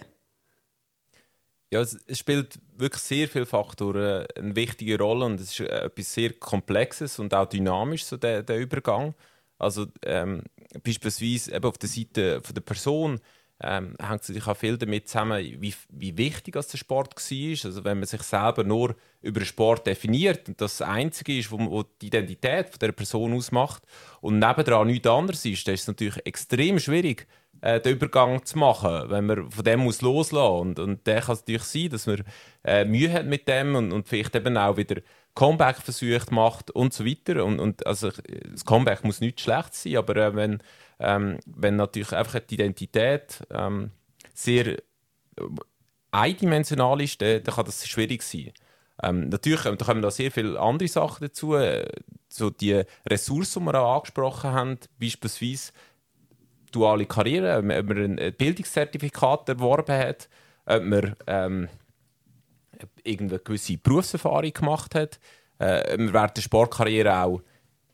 [1.71, 6.33] Ja, es, spielt wirklich sehr viele Faktoren eine wichtige Rolle und es ist etwas sehr
[6.35, 9.15] Komplexes und auch dynamisch, so der, der Übergang.
[9.59, 10.43] Also ähm,
[10.83, 13.21] beispielsweise eben auf der Seite von der Person
[13.63, 17.67] ähm, hängt es natürlich auch viel damit zusammen, wie, wie wichtig der Sport war.
[17.67, 21.87] Also wenn man sich selber nur über den Sport definiert und das, Einzige ist, was
[22.01, 23.83] die Identität von der Person ausmacht
[24.21, 27.29] und nebendran nichts anderes ist, dann ist es natürlich extrem schwierig,
[27.61, 31.35] äh, den Übergang zu machen, wenn man von dem muss loslassen und und der kann
[31.35, 32.25] es natürlich sein, dass man
[32.65, 35.01] äh, Mühe hat mit dem und, und vielleicht eben auch wieder
[35.35, 39.97] Comeback versucht macht und so weiter und, und also das Comeback muss nicht schlecht sein,
[39.97, 40.63] aber äh, wenn
[40.99, 43.91] ähm, wenn natürlich einfach die Identität ähm,
[44.35, 44.79] sehr äh,
[46.13, 48.53] eindimensional ist, dann, dann kann das schwierig sein.
[49.03, 51.55] Ähm, natürlich da kommen da sehr viele andere Sachen dazu.
[51.55, 51.89] Äh,
[52.29, 55.73] so die Ressourcen, die wir auch angesprochen haben, beispielsweise
[56.71, 60.29] duale Karriere, ob man ein Bildungszertifikat erworben hat,
[60.67, 61.69] ob man ähm,
[63.05, 65.19] irgendeine gewisse Berufserfahrung gemacht hat,
[65.59, 67.43] äh, während der Sportkarriere auch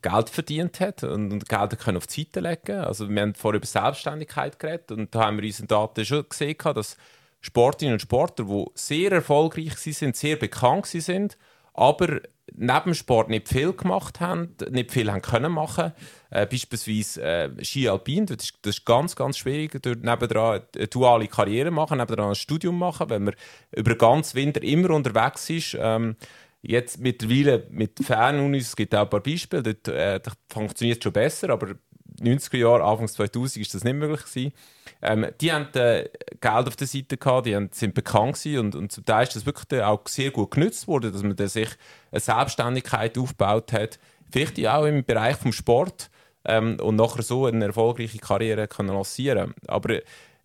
[0.00, 2.78] Geld verdient hat und, und Geld können auf die Seite legen.
[2.78, 6.28] Also wir haben vorher über Selbstständigkeit geredet und da haben wir in unseren Daten schon
[6.28, 6.96] gesehen, dass
[7.40, 11.36] Sportlerinnen und Sportler, die sehr erfolgreich sind, sehr bekannt sind,
[11.74, 12.20] aber
[12.54, 15.92] neben Sport nicht viel gemacht haben, nicht viel haben können machen.
[16.30, 20.86] Äh, beispielsweise äh, Ski Alpin, das ist, das ist ganz, ganz schwierig, dort nebendran eine
[20.88, 23.34] duale Karriere machen, nebendran ein Studium machen, wenn man
[23.74, 25.76] über den ganzen Winter immer unterwegs ist.
[25.78, 26.16] Ähm,
[26.60, 31.50] jetzt mittlerweile mit Fernunis, es gibt auch ein paar Beispiele, dort, äh, funktioniert schon besser,
[31.50, 31.74] aber
[32.20, 34.52] 90er Jahren, Anfang 2000 ist das nicht möglich gewesen.
[35.02, 36.08] Ähm, die haben äh,
[36.40, 39.36] Geld auf der Seite gehabt, die haben, sind bekannt gewesen und, und zum Teil ist
[39.36, 41.68] das wirklich auch sehr gut genutzt worden, dass man sich
[42.10, 43.98] eine Selbstständigkeit aufgebaut hat,
[44.30, 46.10] vielleicht auch im Bereich vom Sport
[46.44, 49.54] ähm, und nachher so eine erfolgreiche Karriere können lancieren.
[49.66, 50.00] Aber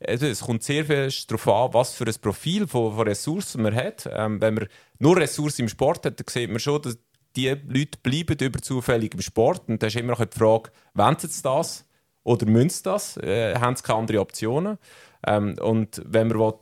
[0.06, 3.76] also es kommt sehr viel darauf an, was für ein Profil von, von Ressourcen man
[3.76, 4.10] hat.
[4.12, 4.68] Ähm, wenn man
[5.00, 6.98] nur Ressourcen im Sport hat, dann sieht man schon, dass
[7.36, 9.64] die Leute bleiben über zufällig im Sport.
[9.68, 11.86] Und da ist immer noch die Frage, wollen sie das
[12.24, 13.18] oder müssen sie das?
[13.18, 14.78] Äh, haben sie keine anderen Optionen?
[15.26, 16.54] Ähm, und wenn man will,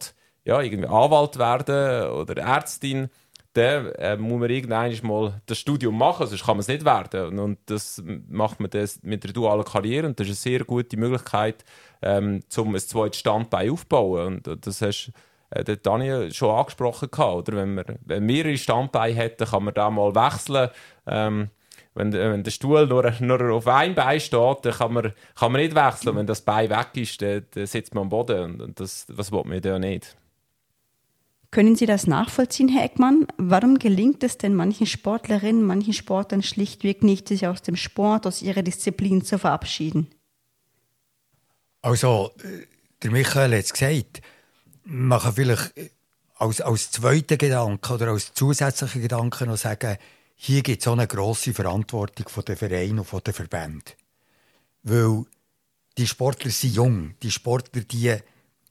[0.46, 3.10] ja, irgendwie Anwalt werden oder Ärztin,
[3.54, 7.38] dann äh, muss man irgendwann mal das Studium machen, sonst kann man es nicht werden.
[7.38, 10.96] Und das macht man das mit der dualen Karriere und das ist eine sehr gute
[10.98, 11.66] Möglichkeit,
[12.02, 14.42] ähm, um ein zweites Standbein aufzubauen.
[14.46, 15.12] Und das hast
[15.52, 17.58] äh, der Daniel schon angesprochen gehabt, oder?
[17.58, 20.70] Wenn man wenn mehrere Standbeine hat, dann kann man da mal wechseln.
[21.06, 21.50] Ähm,
[21.94, 25.62] wenn, wenn, der Stuhl nur, nur auf einem Bein steht, dann kann man, kann man
[25.62, 26.16] nicht wechseln.
[26.16, 28.62] Wenn das Bein weg ist, dann, dann sitzt man am Boden.
[28.62, 30.16] Und das, das will man ja nicht.
[31.52, 33.28] Können Sie das nachvollziehen, Herr Eckmann?
[33.38, 38.42] Warum gelingt es denn manchen Sportlerinnen, manchen Sportlern schlichtweg nicht, sich aus dem Sport, aus
[38.42, 40.08] ihrer Disziplin zu verabschieden?
[41.82, 42.68] Also, äh,
[43.04, 44.22] der Michael hat es gesagt,
[44.84, 45.74] man kann vielleicht
[46.36, 49.98] als, als zweiten Gedanken oder als zusätzlichen Gedanken noch sagen,
[50.36, 53.94] hier gibt es auch eine grosse Verantwortung von den Vereinen und von den Verbänden.
[54.84, 55.26] Weil
[55.98, 58.16] die Sportler sind jung, die Sportler, die,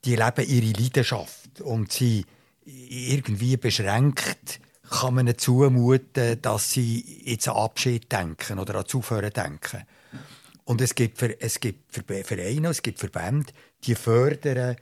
[0.04, 2.26] die leben ihre Leidenschaft und sie
[2.64, 9.32] irgendwie beschränkt kann man ihnen zumuten, dass sie jetzt an Abschied denken oder an Zuführen
[9.32, 9.84] denken.
[10.64, 13.52] Und es gibt, es gibt Vereine, es gibt Verbände,
[13.84, 14.76] die fördern,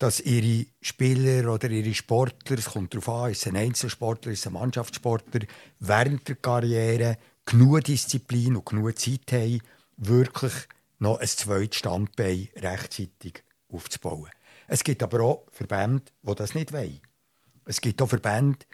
[0.00, 4.54] dass ihre Spieler oder ihre Sportler, es kommt darauf an, ist ein Einzelsportler, ist ein
[4.54, 5.42] Mannschaftssportler,
[5.78, 9.60] während der Karriere genug Disziplin und genug Zeit haben,
[9.98, 10.54] wirklich
[11.00, 14.30] noch ein zweites Standbein rechtzeitig aufzubauen.
[14.68, 17.02] Es gibt aber auch Verbände, die das nicht wollen.
[17.66, 18.64] Es gibt auch Verbände,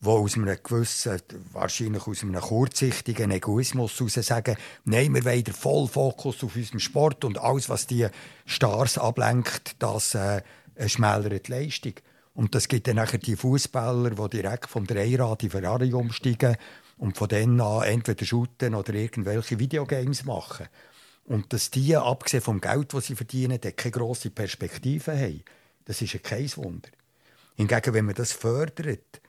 [0.00, 1.20] die aus einem gewissen,
[1.52, 6.78] wahrscheinlich aus einem kurzsichtigen Egoismus heraus sagen, nein, wir wollen den vollen Fokus auf unserem
[6.78, 8.06] Sport und alles, was die
[8.44, 10.42] Stars ablenkt, das äh,
[10.86, 11.94] schmälert die Leistung.
[12.34, 16.56] Und das gibt dann nachher die Fußballer, die direkt vom Dreirad in Ferrari umsteigen
[16.98, 20.68] und von dann an entweder shooten oder irgendwelche Videogames machen.
[21.24, 25.42] Und dass die, abgesehen vom Geld, das sie verdienen, keine grosse Perspektive haben,
[25.86, 26.88] das ist kein Wunder.
[27.56, 29.20] Hingegen, wenn man das fördert,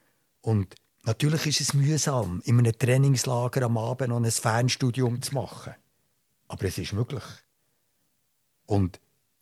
[0.41, 5.73] und natürlich ist es mühsam, in einem Trainingslager am Abend noch ein Fernstudium zu machen.
[6.47, 7.23] Aber es ist möglich.
[8.65, 8.99] Und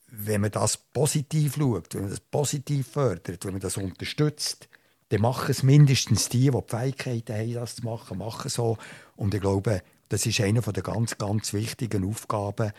[0.08, 4.68] wenn man das positiv schaut, wenn man das positiv fördert, wenn man das unterstützt,
[5.08, 8.76] dann machen es mindestens die, die die Fähigkeiten haben, das zu machen, machen so.
[9.14, 12.72] Und ich glaube, das ist eine der ganz, ganz wichtigen Aufgaben,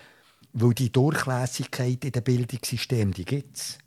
[0.54, 3.78] weil die Durchlässigkeit in dem Bildungssystem, die gibt es.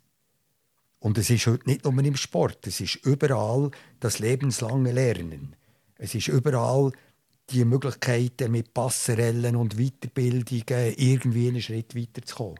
[0.99, 5.55] Und es ist heute nicht nur im Sport, es ist überall das lebenslange Lernen.
[5.97, 6.91] Es ist überall
[7.49, 12.59] die Möglichkeiten mit Passerellen und Weiterbildungen irgendwie einen Schritt weiterzukommen.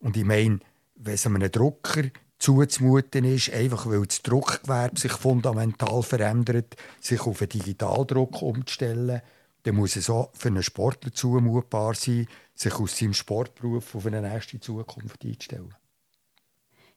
[0.00, 0.60] Und ich meine,
[0.96, 2.04] wenn es einem Drucker
[2.38, 9.22] zuzumuten ist, einfach weil das Druckgewerbe sich fundamental verändert, sich auf einen Digitaldruck umzustellen,
[9.64, 14.22] dann muss es auch für einen Sportler zumutbar sein, sich aus seinem Sportberuf auf eine
[14.22, 15.74] nächste Zukunft einzustellen.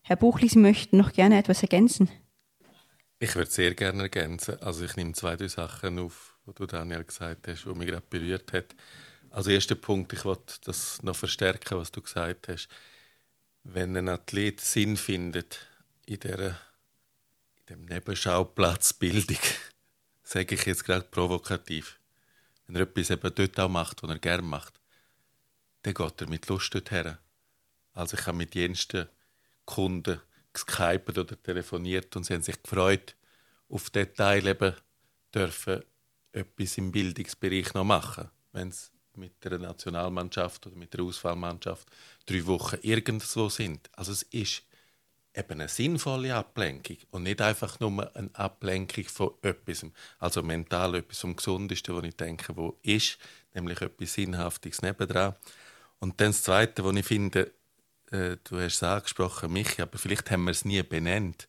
[0.04, 2.10] Herr Buchli, Sie möchten noch gerne etwas ergänzen?
[3.20, 4.60] Ich würde sehr gerne ergänzen.
[4.62, 8.06] Also ich nehme zwei, drei Sachen auf, die du Daniel gesagt hast, die mich gerade
[8.10, 8.76] berührt hat.
[9.30, 12.68] Also erster Punkt, ich wollte das noch verstärken, was du gesagt hast.
[13.64, 15.68] Wenn ein Athlet Sinn findet
[16.06, 16.60] in dieser
[17.56, 19.38] in dem Nebenschauplatzbildung,
[20.24, 22.00] sage ich jetzt gerade provokativ,
[22.66, 24.80] wenn er etwas eben dort auch macht, was er gerne macht,
[25.84, 27.18] dann geht er mit Lust dorthin.
[27.94, 29.08] Also ich habe mit jensten
[29.66, 30.20] Kunden
[30.54, 33.16] geskypt oder telefoniert und sie haben sich gefreut,
[33.70, 34.76] auf diesen Teil eben
[35.34, 35.84] dürfen
[36.32, 41.88] etwas im Bildungsbereich noch machen, wenn sie mit der Nationalmannschaft oder mit der Auswahlmannschaft
[42.26, 43.90] drei Wochen irgendwo sind.
[43.94, 44.64] Also es ist
[45.34, 49.86] eben eine sinnvolle Ablenkung und nicht einfach nur eine Ablenkung von etwas,
[50.20, 53.18] also mental etwas vom Gesundesten, was ich denke, wo ist,
[53.54, 55.36] nämlich etwas Sinnhaftiges nebendran.
[56.00, 57.54] Und dann das Zweite, was ich finde,
[58.12, 61.48] äh, du hast es angesprochen, Michi, aber vielleicht haben wir es nie benannt.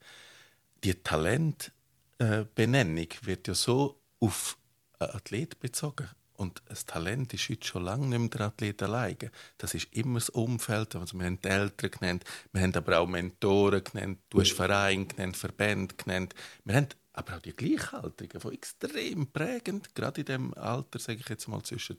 [0.85, 4.57] Die Talentbenennung äh, wird ja so auf
[4.98, 6.09] einen Athlet bezogen.
[6.42, 9.31] Und das Talent ist heute schon lange nicht mehr der Athlet alleine.
[9.59, 10.96] Das ist immer das Umfeld.
[10.96, 15.07] Also wir haben die Eltern genannt, wir haben aber auch Mentoren genannt, du hast Verein
[15.07, 16.35] genannt, Verbände genannt.
[16.64, 21.28] Wir haben aber auch die Gleichaltrigen, die extrem prägend, gerade in dem Alter, sage ich
[21.28, 21.98] jetzt mal zwischen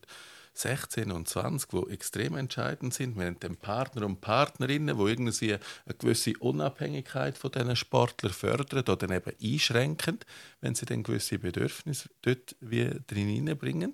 [0.56, 3.16] 16 und 20, wo extrem entscheidend sind.
[3.16, 8.86] Wir haben den Partner und Partnerinnen, wo irgendwie eine gewisse Unabhängigkeit von diesen Sportlern fördern
[8.88, 10.20] oder eben einschränken,
[10.62, 13.94] wenn sie dann gewisse Bedürfnisse dort wie drin hineinbringen.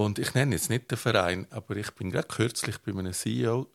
[0.00, 3.70] Und ich nenne jetzt nicht den Verein, aber ich bin gerade kürzlich bei einem CEO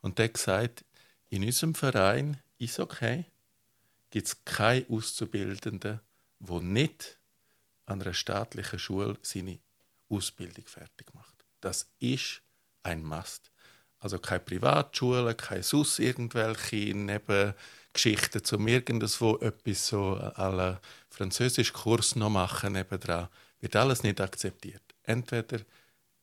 [0.00, 0.84] und der hat gesagt,
[1.30, 3.24] in unserem Verein ist okay,
[4.10, 5.98] gibt es keine Auszubildenden,
[6.38, 7.18] wo nicht
[7.86, 9.58] an einer staatlichen Schule seine
[10.08, 11.44] Ausbildung fertig macht.
[11.60, 12.40] Das ist
[12.84, 13.50] ein Must.
[13.98, 22.74] Also keine Privatschule, keine sus irgendwelche Nebengeschichten zum irgendwo etwas so alle Französischkurs noch machen
[22.74, 23.26] nebendran.
[23.58, 24.91] Wird alles nicht akzeptiert.
[25.04, 25.60] Entweder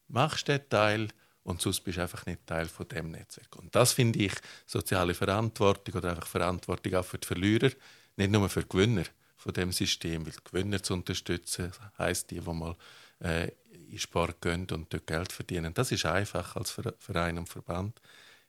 [0.07, 1.07] machst du den Teil
[1.43, 3.55] und sonst bist du einfach nicht Teil von dem Netzwerk.
[3.55, 4.33] Und das finde ich
[4.65, 7.71] soziale Verantwortung oder einfach Verantwortung auch für die Verlierer,
[8.17, 12.39] nicht nur für die Gewinner von dem System, weil die Gewinner zu unterstützen, heißt die,
[12.39, 12.75] die mal
[13.21, 13.51] äh,
[13.89, 15.73] in Sport gehen und dort Geld verdienen.
[15.73, 17.99] Das ist einfach als Verein und Verband.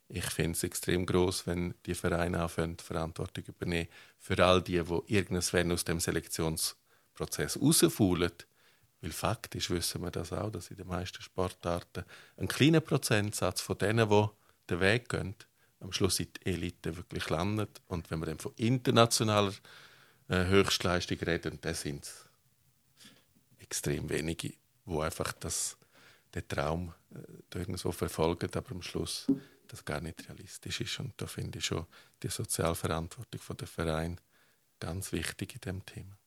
[0.07, 3.87] Ich finde es extrem groß, wenn die Vereine anfangen, Verantwortung übernehmen
[4.19, 8.33] für all die, die irgendwann aus dem Selektionsprozess rausfallen.
[9.01, 12.05] Weil faktisch wissen wir das auch, dass in den meisten Sportarten
[12.37, 14.27] ein kleiner Prozentsatz von denen, die
[14.69, 15.35] den Weg gehen,
[15.79, 17.81] am Schluss in die Elite wirklich landet.
[17.87, 19.53] Und wenn wir dann von internationaler
[20.27, 22.25] äh, Höchstleistung reden, dann sind es
[23.59, 24.53] extrem wenige
[24.85, 25.77] wo einfach das,
[26.33, 29.27] den Traum äh, irgendwo verfolgen, aber am Schluss
[29.67, 30.99] das gar nicht realistisch ist.
[30.99, 31.85] Und da finde ich schon
[32.21, 34.19] die Sozialverantwortung der Verein
[34.79, 36.17] ganz wichtig in dem Thema.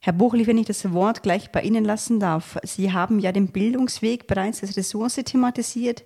[0.00, 2.58] Herr Buchli, wenn ich das Wort gleich bei Ihnen lassen darf.
[2.62, 6.04] Sie haben ja den Bildungsweg bereits als Ressource thematisiert.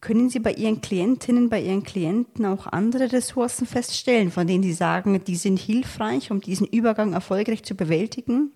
[0.00, 4.74] Können Sie bei Ihren Klientinnen, bei Ihren Klienten auch andere Ressourcen feststellen, von denen Sie
[4.74, 8.52] sagen, die sind hilfreich, um diesen Übergang erfolgreich zu bewältigen?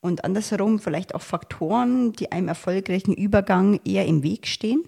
[0.00, 4.84] und andersherum vielleicht auch Faktoren, die einem erfolgreichen Übergang eher im Weg stehen?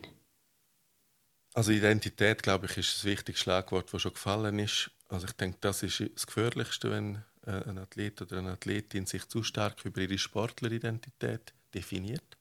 [1.53, 4.91] Also Identität, glaube ich, ist das wichtigste Schlagwort, das schon gefallen ist.
[5.09, 9.43] Also ich denke, das ist das Gefährlichste, wenn ein Athlet oder eine Athletin sich zu
[9.43, 12.37] stark über ihre Sportleridentität definiert.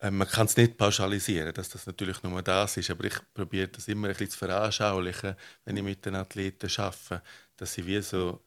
[0.00, 3.68] Ähm, man kann es nicht pauschalisieren, dass das natürlich nur das ist, aber ich probiere
[3.68, 7.22] das immer ein bisschen zu veranschaulichen, wenn ich mit den Athleten arbeite,
[7.56, 8.42] dass sie wie so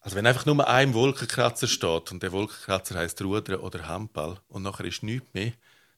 [0.00, 4.62] also wenn einfach nur ein Wolkenkratzer steht und der Wolkenkratzer heißt Rudern oder Handball und
[4.62, 5.52] nachher ist nichts mehr,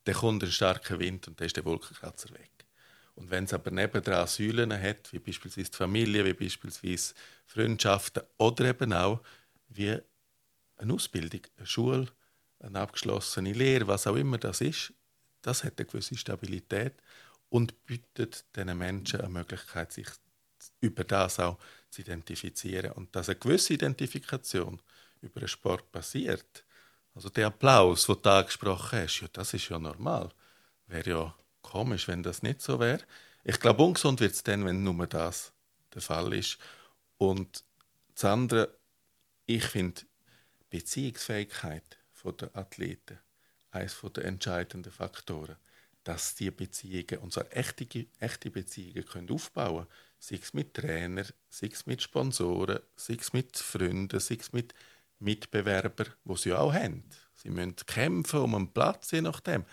[0.05, 2.50] dann kommt ein starker Wind und dann ist der Wolkenkratzer weg.
[3.21, 7.13] Und wenn es aber nebendran Säulen hat, wie beispielsweise die Familie, wie beispielsweise
[7.45, 9.21] Freundschaften oder eben auch
[9.69, 9.99] wie
[10.79, 12.09] eine Ausbildung, eine Schule,
[12.61, 14.95] eine abgeschlossene Lehre, was auch immer das ist,
[15.43, 16.95] das hat eine gewisse Stabilität
[17.51, 20.09] und bietet diesen Menschen eine Möglichkeit, sich
[20.81, 21.59] über das auch
[21.91, 22.93] zu identifizieren.
[22.93, 24.81] Und dass eine gewisse Identifikation
[25.21, 26.65] über den Sport passiert,
[27.15, 30.31] also der Applaus, den du angesprochen hast, ja, das ist ja normal.
[30.87, 33.01] Wäre ja komisch, wenn das nicht so wäre.
[33.45, 35.53] Ich glaube, ungesund wird es dann, wenn nur das
[35.95, 36.59] der Fall ist.
[37.19, 37.65] Und
[38.15, 38.77] das andere,
[39.47, 40.03] ich finde
[40.71, 41.99] Beziehungsfähigkeit
[42.39, 43.19] der Athleten
[43.71, 45.57] eines der entscheidenden Faktoren,
[46.05, 49.89] dass die Beziehungen, und zwar echte, echte Beziehungen, können aufbauen können
[50.21, 54.75] sei es mit Trainern, sei es mit Sponsoren, sei es mit Freunden, sei es mit
[55.19, 57.05] Mitbewerbern, die sie auch haben.
[57.35, 59.65] Sie müssen kämpfen um einen Platz, je nachdem.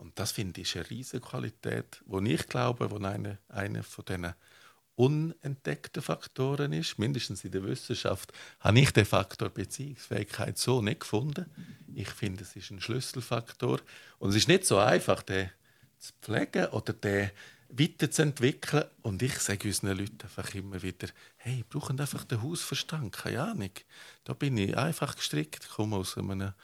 [0.00, 4.34] Und das finde ich eine riesige Qualität, wo ich glaube, wo eine, eine von diesen
[4.96, 6.98] unentdeckten Faktoren ist.
[6.98, 11.44] Mindestens in der Wissenschaft habe ich den Faktor Beziehungsfähigkeit so nicht gefunden.
[11.94, 13.80] Ich finde, es ist ein Schlüsselfaktor.
[14.18, 15.50] Und es ist nicht so einfach, den
[15.98, 17.30] zu pflegen oder den
[17.68, 18.84] weiterzuentwickeln.
[19.02, 23.72] Und ich sage unseren Leuten einfach immer wieder, hey, brauchen einfach den Hausverstand, keine Ahnung.
[24.24, 26.54] Da bin ich einfach gestrickt, komme aus einem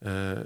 [0.00, 0.44] äh,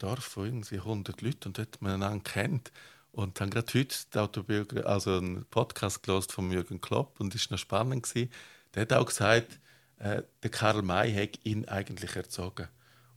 [0.00, 2.72] Dorf von irgendwie 100 Leuten und dort man einander kennt.
[3.12, 7.40] Und habe gerade heute die Autobiografie, also einen Podcast gelesen von Jürgen Klopp und war
[7.50, 8.04] noch spannend.
[8.04, 8.30] Gewesen.
[8.74, 9.58] Der hat auch gesagt,
[9.98, 12.68] äh, der Karl May hat ihn eigentlich erzogen.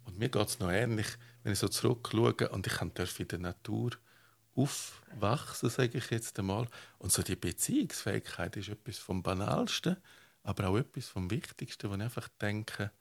[0.06, 1.08] Und mir geht es noch ähnlich,
[1.44, 3.92] wenn ich so zurückschaue und ich darf in der Natur
[4.56, 6.68] aufwachsen, sage ich jetzt einmal.
[7.00, 9.98] Und so die Beziehungsfähigkeit ist etwas vom Banalsten,
[10.44, 12.92] aber auch etwas vom Wichtigsten, wo ich einfach denke,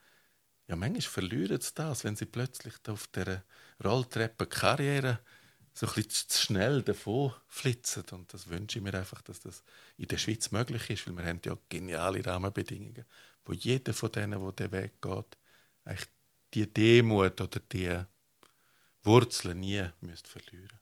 [0.68, 3.44] ja, manchmal verlieren sie das, wenn sie plötzlich auf der
[3.84, 5.20] Rolltreppe Karriere
[5.74, 8.04] so ein bisschen zu schnell davon flitzen.
[8.12, 9.64] Und das wünsche ich mir einfach, dass das
[9.96, 13.04] in der Schweiz möglich ist, weil wir haben ja geniale Rahmenbedingungen,
[13.44, 15.38] wo jeder von denen, der den Weg geht,
[15.84, 16.08] eigentlich
[16.54, 17.98] die Demut oder die
[19.02, 20.78] Wurzeln nie müsste verlieren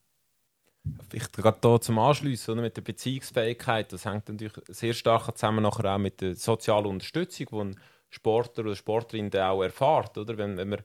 [1.09, 5.63] Vielleicht gerade hier zum Anschliessen oder mit der Beziehungsfähigkeit, das hängt natürlich sehr stark zusammen
[5.63, 7.81] nachher auch mit der sozialen Unterstützung, die
[8.11, 10.19] Sportler oder Sportlerin auch erfährt.
[10.19, 10.37] Oder?
[10.37, 10.83] Wenn, wenn man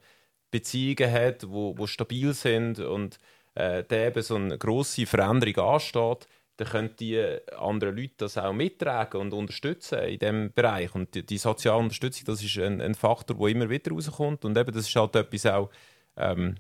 [0.51, 3.19] Beziehungen hat, wo, wo stabil sind und
[3.55, 7.21] äh, der eben so eine grosse Veränderung ansteht, dann können die
[7.57, 10.95] anderen Leute das auch mittragen und unterstützen in diesem Bereich.
[10.95, 14.45] Und die, die soziale Unterstützung, das ist ein, ein, Faktor, der immer wieder rauskommt.
[14.45, 15.69] Und eben, das ist halt etwas auch
[16.15, 16.55] ähm,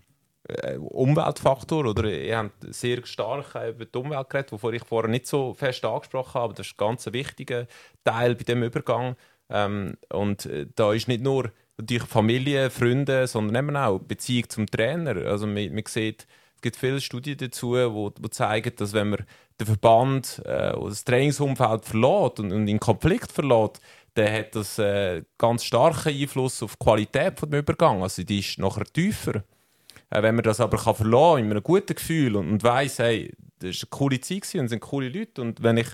[0.49, 1.85] äh, Umweltfaktor.
[1.85, 5.85] Oder ihr habt sehr stark über die Umwelt geredet, wovon ich vorher nicht so fest
[5.85, 6.53] angesprochen habe.
[6.53, 7.65] Das ist ein ganz wichtiger
[8.03, 9.15] Teil bei dem Übergang.
[9.49, 14.67] Ähm, und äh, da ist nicht nur natürlich Familie, Freunde, sondern eben auch Beziehung zum
[14.67, 15.17] Trainer.
[15.25, 19.25] Also man, man sieht, es gibt viele Studien dazu, wo zeigen, dass wenn man
[19.59, 23.81] den Verband äh, oder das Trainingsumfeld verlässt und, und in Konflikt verlässt,
[24.15, 28.03] dann hat das äh, ganz starken Einfluss auf die Qualität des Übergangs.
[28.03, 29.43] Also die ist nachher tiefer.
[30.09, 33.33] Äh, wenn man das aber kann verlassen in einem guten Gefühl und, und weiss, hey,
[33.59, 35.87] das war eine coole Zeit und sind coole Leute und wenn ich,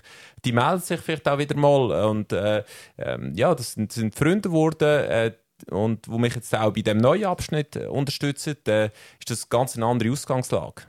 [0.43, 2.63] die melden sich vielleicht auch wieder mal und äh,
[2.97, 5.31] äh, ja, das sind, sind Freunde geworden, äh,
[5.69, 8.85] und wo mich jetzt auch bei dem neuen Abschnitt äh, unterstützt, äh,
[9.19, 10.83] ist das ganz eine andere Ausgangslage.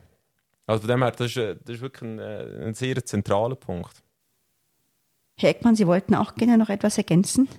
[0.65, 3.55] Also von dem her, das ist, äh, das ist wirklich ein, äh, ein sehr zentraler
[3.55, 4.01] Punkt.
[5.37, 7.49] Herr Eckmann, Sie wollten auch gerne noch etwas ergänzen?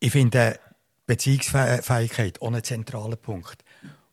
[0.00, 0.58] Ich finde
[1.06, 3.64] Beziehungsfähigkeit auch ein zentraler Punkt.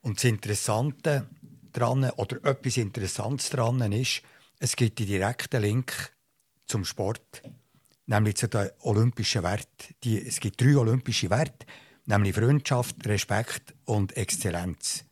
[0.05, 1.27] Und das Interessante
[1.73, 4.21] daran, oder etwas Interessantes daran ist,
[4.59, 6.13] es gibt einen direkten Link
[6.67, 7.41] zum Sport
[8.07, 9.95] nämlich zu den olympischen Werten.
[10.03, 11.65] Es gibt drei olympische Werte,
[12.05, 15.05] nämlich Freundschaft, Respekt und Exzellenz.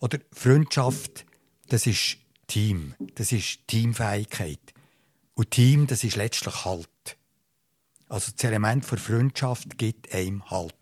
[0.00, 1.24] Oder Freundschaft,
[1.68, 4.74] das ist Team, das ist Teamfähigkeit.
[5.34, 6.88] Und Team, das ist letztlich Halt.
[8.08, 10.74] Also das Element für Freundschaft gibt einem Halt.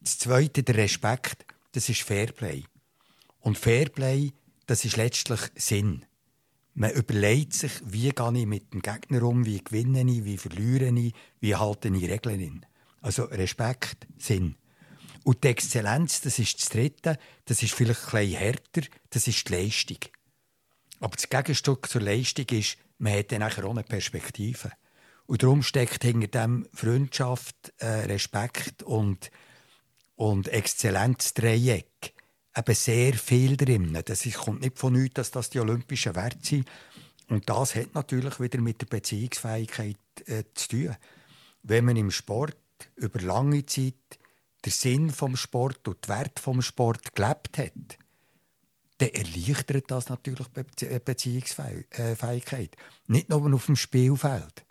[0.00, 2.64] Das Zweite, der Respekt, das ist Fairplay.
[3.40, 4.32] Und Fairplay,
[4.66, 6.04] das ist letztlich Sinn.
[6.74, 10.88] Man überlegt sich, wie gehe ich mit dem Gegner um, wie gewinne ich, wie verliere
[10.96, 12.66] ich, wie halte ich Regeln in.
[13.00, 14.56] Also Respekt, Sinn.
[15.24, 19.52] Und die Exzellenz, das ist das Dritte, das ist vielleicht bisschen härter, das ist die
[19.52, 19.98] Leistung.
[21.00, 24.72] Aber das Gegenstück zur Leistung ist, man hat dann auch eine Perspektive.
[25.26, 29.30] Und darum steckt hinter dem Freundschaft, äh, Respekt und,
[30.16, 32.14] und Exzellenzdreieck
[32.58, 33.98] eben sehr viel drin.
[34.04, 36.68] Das kommt nicht von nichts, dass das die olympischen Werte sind.
[37.28, 39.96] Und das hat natürlich wieder mit der Beziehungsfähigkeit
[40.26, 40.96] äh, zu tun.
[41.62, 42.56] Wenn man im Sport
[42.96, 43.94] über lange Zeit
[44.64, 47.98] den Sinn vom Sport und den Wert vom Sport gelebt hat,
[48.98, 50.46] dann erleichtert das natürlich
[50.80, 52.76] die äh, Beziehungsfähigkeit.
[53.06, 54.64] Nicht nur auf dem Spielfeld,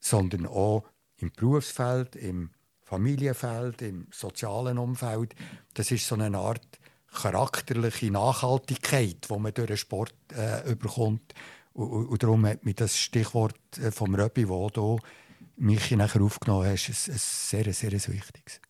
[0.00, 0.84] sondern auch
[1.18, 2.50] im Berufsfeld, im
[2.82, 5.34] Familienfeld, im sozialen Umfeld.
[5.74, 6.80] Das ist so eine Art
[7.12, 11.34] charakterliche Nachhaltigkeit, die man durch den Sport äh, überkommt.
[11.74, 14.98] Und, und, darum hat mich das Stichwort äh, vom Röbi, das du
[15.56, 18.60] mich nachher aufgenommen hast, ein, ein sehr, sehr, sehr wichtiges.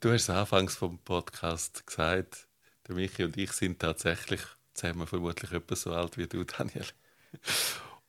[0.00, 2.46] Du hast anfangs vom Podcast gesagt,
[2.86, 4.40] der Michi und ich sind tatsächlich
[4.74, 6.86] zusammen vermutlich etwa so alt wie du, Daniel.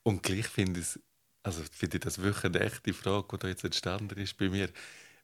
[0.03, 0.99] Und gleich finde ich,
[1.43, 4.69] also finde ich das wirklich eine echte Frage, die da jetzt entstanden ist bei mir.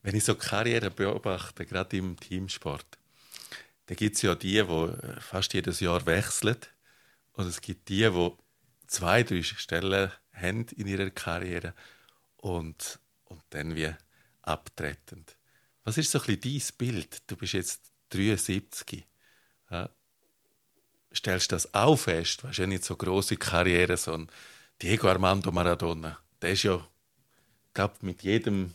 [0.02, 2.98] Wenn ich so Karriere beobachte, gerade im Teamsport,
[3.86, 6.58] dann gibt es ja die, die äh, fast jedes Jahr wechseln.
[7.34, 8.32] Und es gibt die, die
[8.88, 11.74] zwei, drei Stellen haben in ihrer Karriere
[12.38, 13.94] und, und dann wie
[14.42, 15.26] abtreten.
[15.84, 17.24] Was ist so ein bisschen dein Bild?
[17.28, 19.06] Du bist jetzt 73.
[19.70, 19.90] Ja.
[21.14, 22.44] Stellst du das auch fest?
[22.44, 24.28] Du hast ja nicht so große Karriere, so ein
[24.82, 26.20] Diego Armando Maradona.
[26.42, 26.88] Der ist ja
[27.74, 28.74] glaube, mit jedem,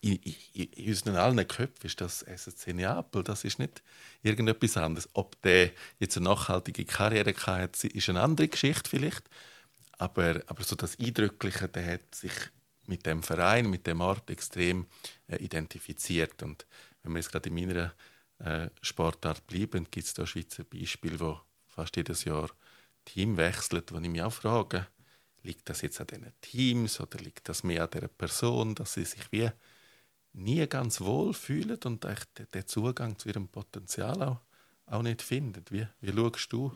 [0.00, 0.20] in,
[0.52, 3.82] in, unseren allen Köpfen ist das SSC Neapel, das ist nicht
[4.22, 5.08] irgendetwas anderes.
[5.14, 9.28] Ob der jetzt eine nachhaltige Karriere hat, ist eine andere Geschichte vielleicht.
[9.98, 12.32] Aber, aber so das Eindrückliche, der hat sich
[12.86, 14.86] mit dem Verein, mit dem Ort extrem
[15.28, 16.42] äh, identifiziert.
[16.42, 16.66] Und
[17.02, 17.94] wenn wir jetzt gerade in meiner
[18.38, 22.50] äh, Sportart bleiben, gibt es da Schweizer Beispiele, wo fast jedes Jahr
[23.04, 24.86] Team wechselt, wo ich mich auch frage,
[25.46, 29.04] Liegt das jetzt an den Teams oder liegt das mehr an der Person, dass sie
[29.04, 29.48] sich wie
[30.32, 34.40] nie ganz wohl fühlen und den Zugang zu ihrem Potenzial auch,
[34.86, 35.64] auch nicht finden?
[35.70, 36.72] Wie, wie schaust du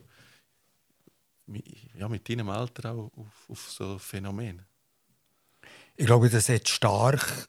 [1.99, 4.65] ja, mit deinem Alter auch auf, auf so Phänomene?
[5.97, 7.49] Ich glaube, das hat stark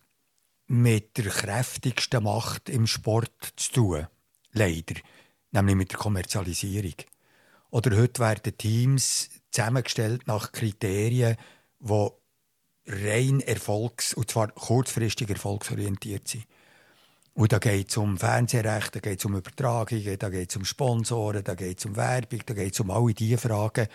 [0.66, 4.08] mit der kräftigsten Macht im Sport zu tun.
[4.54, 4.96] Leider.
[5.52, 6.96] Nämlich mit der Kommerzialisierung.
[7.70, 11.38] Oder heute werden Teams zusammengestellt nach Kriterien,
[11.80, 12.10] die
[12.88, 16.46] rein erfolgs- und zwar kurzfristig erfolgsorientiert sind.
[17.34, 20.66] Und da geht es um Fernsehrecht, da geht es um Übertragungen, da geht es um
[20.66, 23.88] Sponsoren, da geht es um Werbung, da geht es um alle diese Fragen.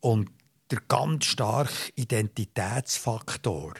[0.00, 0.30] Und
[0.70, 3.74] der ganz starke Identitätsfaktor,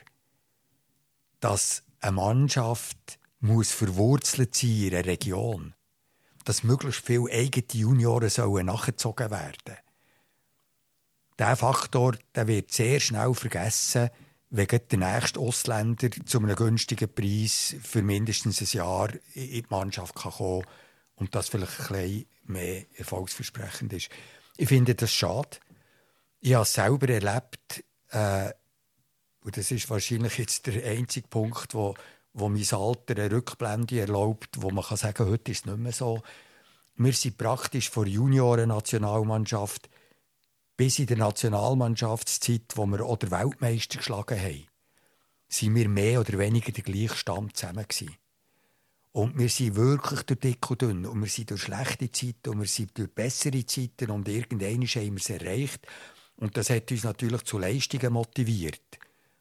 [1.40, 5.74] dass eine Mannschaft muss verwurzelt sein in einer Region,
[6.44, 9.78] dass möglichst viele eigene Junioren sollen nachgezogen werden.
[11.43, 14.11] Dieser Faktor der wird sehr schnell vergessen,
[14.51, 20.14] wenn der nächste Ausländer zu einem günstigen Preis für mindestens ein Jahr in die Mannschaft
[20.14, 20.64] kann kommen
[21.16, 24.09] und das vielleicht ein bisschen mehr erfolgsversprechend ist.
[24.57, 25.59] Ich finde das schade.
[26.38, 28.53] Ich habe es selber erlebt, äh,
[29.43, 31.97] und das ist wahrscheinlich jetzt der einzige Punkt, wo,
[32.34, 35.90] wo mein Alter eine Rückblende erlaubt, wo man kann sagen heute ist es nicht mehr
[35.90, 36.22] so.
[36.95, 39.88] Wir sind praktisch vor Junioren-Nationalmannschaft
[40.76, 44.66] bis in der Nationalmannschaftszeit, wo wir den Weltmeister geschlagen haben,
[45.48, 48.16] sind wir mehr oder weniger der gleiche Stamm zusammen gewesen.
[49.12, 51.06] Und wir sind wirklich durch dick und dünn.
[51.06, 54.10] Und wir sind durch schlechte Zeiten und wir sind durch bessere Zeiten.
[54.10, 55.86] Und irgendwann haben wir es erreicht.
[56.36, 58.80] Und das hat uns natürlich zu Leistungen motiviert,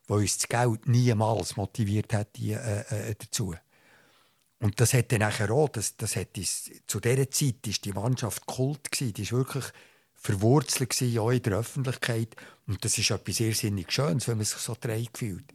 [0.07, 3.55] wo uns das Geld niemals motiviert hat äh, äh, dazu.
[4.59, 8.45] Und das hat dann auch, das, das hat uns, zu dieser Zeit ist die Mannschaft
[8.45, 9.13] Kult gewesen.
[9.13, 9.65] Die ist wirklich
[10.21, 12.35] verwurzelt gewesen, auch in der Öffentlichkeit.
[12.67, 15.51] Und das ist etwas irrsinnig Schönes, wenn man sich so drei fühlt.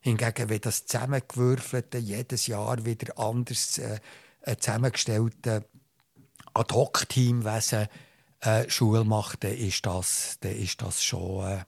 [0.00, 3.98] Hingegen, wenn das zusammengewürfelte, jedes Jahr wieder anders äh,
[4.42, 5.64] äh zusammengestellte
[6.54, 7.88] Ad-Hoc-Teamwesen
[8.40, 11.64] äh, Schule macht, dann ist das, dann ist das schon äh,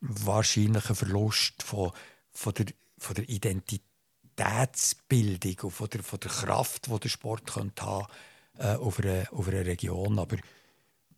[0.00, 1.92] wahrscheinlich ein Verlust von,
[2.30, 7.82] von, der, von der Identitätsbildung und von der, von der Kraft, die der Sport könnte
[7.82, 8.06] haben
[8.58, 10.18] äh, auf, einer, auf einer Region.
[10.18, 10.38] Aber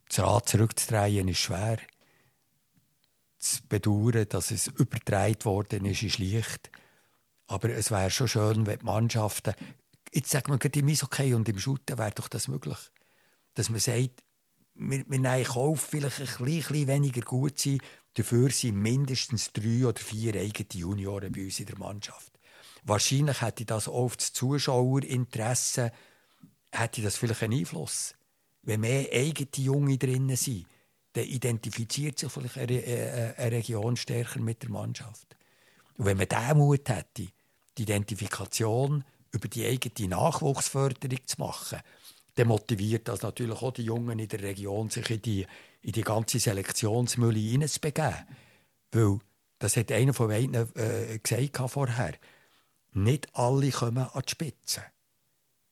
[0.09, 1.77] das Rad zurückzudrehen ist schwer.
[3.37, 6.71] Zu bedauern, dass es übertragen worden ist, ist leicht.
[7.47, 9.53] Aber es wäre schon schön, wenn die Mannschaften,
[10.13, 12.77] jetzt sagen wir gerade im Eishockey und im Shooten wäre doch das möglich,
[13.53, 14.23] dass man sagt,
[14.73, 17.79] wir, wir nehmen Kauf, vielleicht ein bisschen, weniger gut sein,
[18.15, 22.31] dafür sind mindestens drei oder vier eigene Junioren bei uns in der Mannschaft.
[22.83, 25.91] Wahrscheinlich hätte das auf das Zuschauerinteresse
[26.71, 28.15] hätte das vielleicht einen Einfluss
[28.65, 30.65] wenn mehr eigene Junge drinnen sind,
[31.13, 35.35] dann identifiziert sich vielleicht eine, eine, eine Region stärker mit der Mannschaft.
[35.97, 37.27] Und wenn man diesen Mut hätte,
[37.77, 41.79] die Identifikation über die eigene Nachwuchsförderung zu machen,
[42.35, 45.47] dann motiviert das natürlich auch die Jungen in der Region, sich in die,
[45.81, 48.25] in die ganze Selektionsmühle hineinzubegeben.
[48.91, 49.19] Weil,
[49.59, 52.15] das hat einer von beiden äh, gesagt vorher,
[52.91, 54.83] nicht alle kommen an die Spitze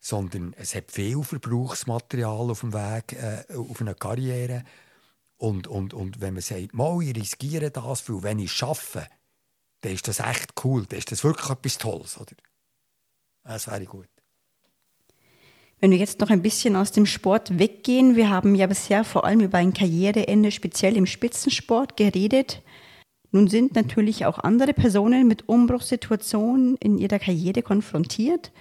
[0.04, 4.66] sondern es hat viel Verbrauchsmaterial auf dem Weg äh, auf eine Karriere.
[5.38, 9.08] Und, und, und wenn man sagt, mal, ich riskiere das, weil wenn ich schaffe,
[9.80, 12.20] dann ist das echt cool, dann ist das wirklich etwas Tolles.
[12.20, 12.36] Oder?
[13.46, 14.10] Das wäre gut.
[15.80, 19.24] Wenn wir jetzt noch ein bisschen aus dem Sport weggehen, wir haben ja bisher vor
[19.24, 22.62] allem über ein Karriereende speziell im Spitzensport geredet.
[23.32, 28.52] Nun sind natürlich auch andere Personen mit Umbruchssituationen in ihrer Karriere konfrontiert.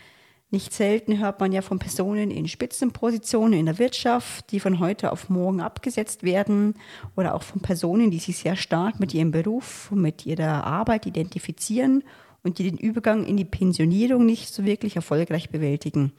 [0.53, 5.11] Nicht selten hört man ja von Personen in Spitzenpositionen in der Wirtschaft, die von heute
[5.11, 6.75] auf morgen abgesetzt werden
[7.17, 12.05] oder auch von Personen, die sich sehr stark mit ihrem Beruf, mit ihrer Arbeit identifizieren
[12.43, 16.13] und die den Übergang in die Pensionierung nicht so wirklich erfolgreich bewältigen.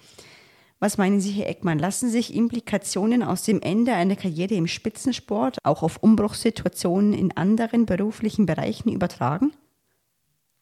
[0.80, 1.78] Was meinen Sie, Herr Eckmann?
[1.78, 7.86] Lassen sich Implikationen aus dem Ende einer Karriere im Spitzensport auch auf Umbruchssituationen in anderen
[7.86, 9.54] beruflichen Bereichen übertragen?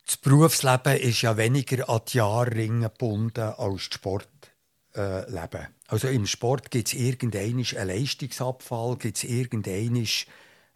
[0.05, 5.67] Das Berufsleben ist ja weniger an die Jahrringe gebunden als das Sportleben.
[5.87, 10.07] also im Sport gibt es irgendeinen Leistungsabfall, gibt es irgendeinen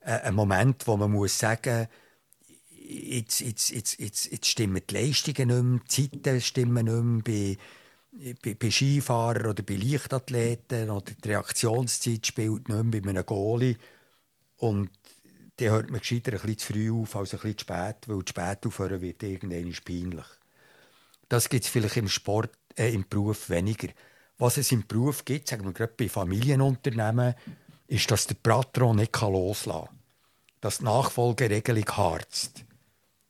[0.02, 1.88] äh, Moment, wo man muss sagen
[2.88, 5.80] jetzt, jetzt, jetzt, jetzt, jetzt stimmen die Leistungen nicht mehr,
[6.12, 7.58] die Zeiten stimmen nicht mehr
[8.16, 13.26] bei, bei, bei Skifahrern oder bei Leichtathleten oder die Reaktionszeit spielt nicht mehr bei einem
[13.26, 13.78] Goalie.
[14.58, 14.90] Und
[15.58, 18.26] dann hört man gescheiter ein bisschen zu früh auf als ein bisschen zu spät, weil
[18.26, 20.26] zu spät aufhören wird irgendwann peinlich.
[21.30, 23.88] Das gibt es vielleicht im Sport, äh, im Beruf weniger.
[24.38, 27.36] Was es im Beruf gibt, sagen wir gerade bei Familienunternehmen,
[27.88, 30.00] ist, dass der Patron nicht loslassen kann.
[30.62, 32.66] Dass die Nachfolgeregelung harzt.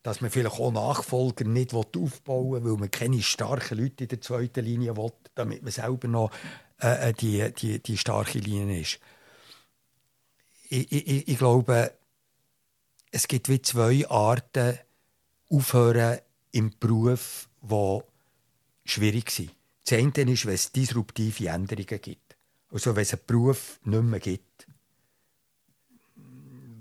[0.02, 4.22] Dass man vielleicht auch Nachfolger nicht aufbauen will, weil man keine starken Leute in der
[4.22, 6.32] zweiten Linie will, damit man selber noch
[6.82, 9.00] äh, äh die, die, die starke Linie ist.
[10.70, 11.92] Ich, ich, ich glaube,
[13.16, 14.78] es gibt wie zwei Arten
[15.50, 16.20] aufhören
[16.52, 18.00] im Beruf, die
[18.84, 19.52] schwierig sind.
[19.86, 22.36] Das eine ist, wenn es disruptive Änderungen gibt.
[22.72, 24.68] Also wenn es einen Beruf nicht mehr gibt.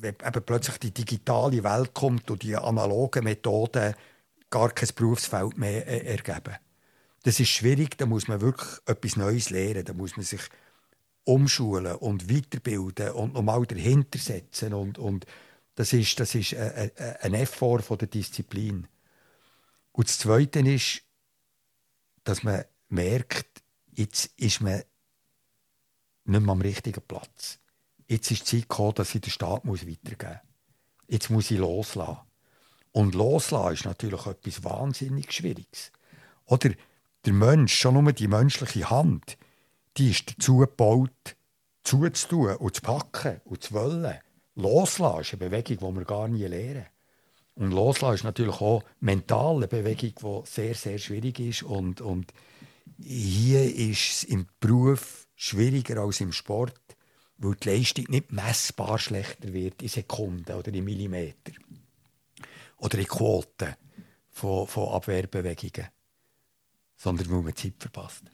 [0.00, 3.94] Wenn eben plötzlich die digitale Welt kommt und die analogen Methoden
[4.50, 6.56] gar kein Berufsfeld mehr äh, ergeben.
[7.22, 10.42] das ist schwierig, da muss man wirklich etwas Neues lernen, da muss man sich
[11.22, 15.26] umschulen und weiterbilden und nochmal dahinter setzen und, und
[15.74, 18.86] das ist, das ist ein, ein Effort von der Disziplin.
[19.92, 21.02] Und das Zweite ist,
[22.24, 23.62] dass man merkt,
[23.92, 24.82] jetzt ist man
[26.24, 27.58] nicht mehr am richtigen Platz.
[28.06, 31.08] Jetzt ist die Zeit gekommen, dass ich den Staat weitergeben muss.
[31.08, 32.18] Jetzt muss ich loslassen.
[32.92, 35.90] Und loslassen ist natürlich etwas wahnsinnig Schwieriges.
[36.46, 36.70] Oder
[37.24, 39.36] der Mensch, schon nur die menschliche Hand,
[39.96, 41.36] die ist dazu gebaut,
[41.82, 44.18] zuzutun und zu packen und zu wollen.
[44.56, 46.86] Loslassen ist eine Bewegung, die wir gar nie lernen.
[47.56, 51.62] Und Loslassen ist natürlich auch mental eine Bewegung, die sehr, sehr schwierig ist.
[51.62, 52.32] Und, und
[52.98, 56.80] hier ist es im Beruf schwieriger als im Sport,
[57.38, 61.52] weil die Leistung nicht messbar schlechter wird in Sekunden oder in Millimeter
[62.78, 63.74] oder in Quoten
[64.30, 65.88] von, von Abwehrbewegungen,
[66.96, 68.24] sondern weil man Zeit verpasst.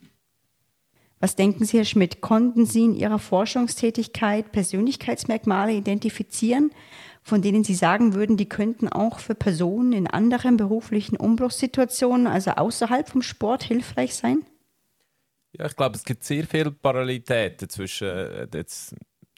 [1.20, 6.72] Was denken Sie, Herr Schmidt, konnten Sie in Ihrer Forschungstätigkeit Persönlichkeitsmerkmale identifizieren,
[7.22, 12.52] von denen Sie sagen würden, die könnten auch für Personen in anderen beruflichen Umbruchssituationen, also
[12.52, 14.46] außerhalb vom Sport, hilfreich sein?
[15.52, 18.64] Ja, ich glaube, es gibt sehr viele Parallelitäten zwischen äh,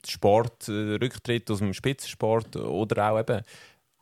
[0.07, 3.41] Sport, äh, Rücktritt aus dem Spitzensport oder auch eben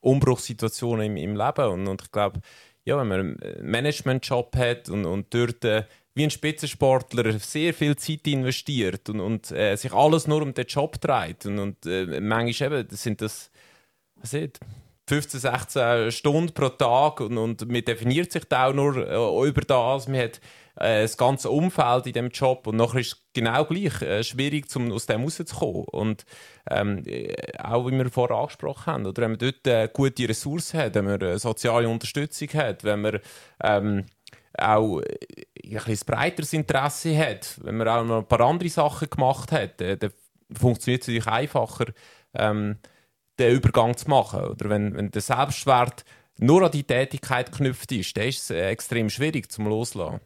[0.02, 1.66] Umbruchssituationen im, im Leben.
[1.66, 2.42] Und, und ich glaube,
[2.84, 5.84] ja, wenn man einen Managementjob hat und, und dort äh,
[6.14, 10.66] wie ein Spitzensportler sehr viel Zeit investiert und, und äh, sich alles nur um den
[10.66, 11.46] Job dreht.
[11.46, 13.50] Und, und äh, manchmal eben, sind das,
[14.16, 14.60] was ist,
[15.08, 19.62] 15, 16 Stunden pro Tag und, und man definiert sich da auch nur äh, über
[19.62, 20.08] das.
[20.08, 20.40] Man hat
[20.76, 24.74] äh, das ganze Umfeld in dem Job und nachher ist es genau gleich äh, schwierig,
[24.76, 25.86] um aus dem rauszukommen.
[25.92, 26.26] Und
[26.70, 30.80] ähm, äh, auch wie wir vorher angesprochen haben, oder wenn man dort äh, gute Ressourcen
[30.80, 33.20] hat, wenn man soziale Unterstützung hat, wenn man
[33.64, 34.06] ähm,
[34.58, 39.52] auch äh, ein, breiteres Interesse hat, wenn man auch noch ein paar andere Sachen gemacht
[39.52, 40.12] hat, äh, dann
[40.52, 41.86] funktioniert es natürlich einfacher,
[42.34, 42.78] ähm,
[43.40, 44.44] den Übergang zu machen.
[44.44, 46.04] Oder wenn, wenn der Selbstwert
[46.38, 50.20] nur an die Tätigkeit geknüpft ist, dann ist es äh, extrem schwierig zum Loslassen.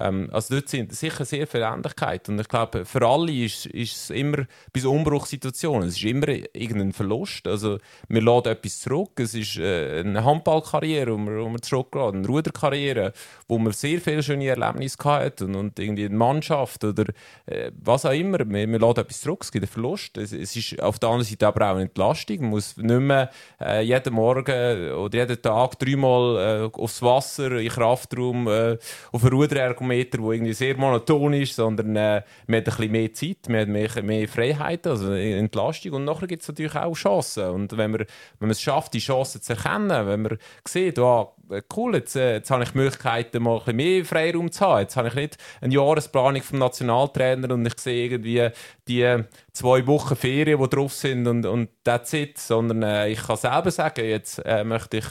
[0.00, 2.34] Ähm, also dort sind sicher sehr viele Ähnlichkeiten.
[2.34, 6.28] Und ich glaube, für alle ist, ist es immer bei so Umbruchssituationen, es ist immer
[6.28, 7.46] irgendein Verlust.
[7.46, 7.78] Also
[8.08, 9.18] wir laden etwas zurück.
[9.20, 13.12] Es ist äh, eine Handballkarriere, wo wir, wo wir eine Ruderkarriere,
[13.48, 17.04] wo man sehr viele schöne Erlebnisse hatte und, und irgendwie eine Mannschaft oder
[17.46, 18.38] äh, was auch immer.
[18.38, 20.16] Wir, wir laden etwas zurück, es gibt einen Verlust.
[20.18, 22.40] Es, es, ist auf der anderen Seite aber auch eine Entlastung.
[22.40, 23.30] Man muss nicht mehr
[23.60, 28.78] äh, jeden Morgen oder jeden Tag dreimal äh, aufs Wasser, in Kraftraum, äh,
[29.12, 32.92] auf ein Ruderergometer Kilometer, wo irgendwie sehr monoton ist, sondern äh, man hat ein bisschen
[32.92, 35.92] mehr Zeit, man hat mehr, mehr Freiheit, also Entlastung.
[35.92, 37.48] Und nachher gibt es natürlich auch Chancen.
[37.50, 38.06] Und wenn man, wenn
[38.48, 41.34] man es schafft, die Chancen zu erkennen, wenn man sieht, oh,
[41.74, 44.80] cool, jetzt, äh, jetzt habe ich die Möglichkeit, mal ein bisschen mehr Freiraum zu haben,
[44.80, 48.48] jetzt habe ich nicht eine Jahresplanung vom Nationaltrainer und ich sehe irgendwie
[48.86, 53.36] die zwei Wochen Ferien, die drauf sind und, und that's it, sondern äh, ich kann
[53.36, 55.06] selber sagen, jetzt äh, möchte ich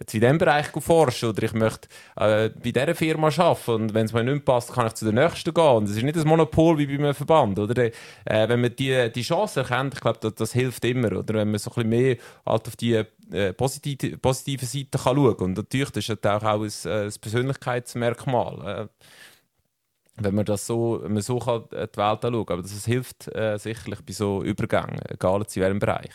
[0.00, 4.06] jetzt in diesem Bereich forschen oder ich möchte äh, bei dieser Firma arbeiten und wenn
[4.06, 5.76] es mir nicht passt, kann ich zu der nächsten gehen.
[5.76, 7.58] Und es ist nicht ein Monopol wie bei einem Verband.
[7.58, 7.84] Oder?
[7.84, 7.92] Äh,
[8.24, 11.12] wenn man die, die Chance erkennt, ich glaube, das, das, hilft immer.
[11.12, 15.16] Oder wenn man so ein bisschen mehr halt auf die äh, positive, positive Seite kann
[15.16, 15.46] schauen kann.
[15.46, 18.88] Und natürlich das ist das auch ein, äh, ein Persönlichkeitsmerkmal.
[18.90, 19.06] Äh,
[20.22, 22.58] wenn man das so, man so kann die Welt anschauen kann.
[22.58, 26.10] Aber das hilft äh, sicherlich bei so Übergängen, egal in welchem Bereich.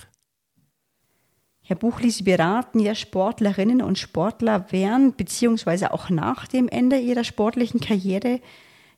[1.68, 5.88] Herr Buchli, Sie beraten ja Sportlerinnen und Sportler während bzw.
[5.88, 8.40] auch nach dem Ende ihrer sportlichen Karriere.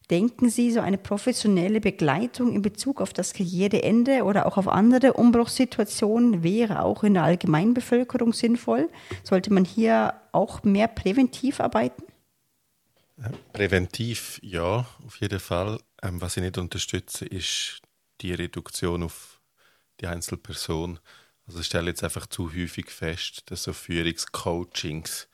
[0.09, 5.13] Denken Sie, so eine professionelle Begleitung in Bezug auf das Karriereende oder auch auf andere
[5.13, 8.89] Umbruchssituationen wäre auch in der Allgemeinbevölkerung sinnvoll?
[9.23, 12.03] Sollte man hier auch mehr präventiv arbeiten?
[13.53, 15.79] Präventiv ja, auf jeden Fall.
[16.03, 17.81] Ähm, was ich nicht unterstütze, ist
[18.19, 19.39] die Reduktion auf
[20.01, 20.99] die Einzelperson.
[21.47, 25.27] Also ich stelle jetzt einfach zu häufig fest, dass so Führungscoachings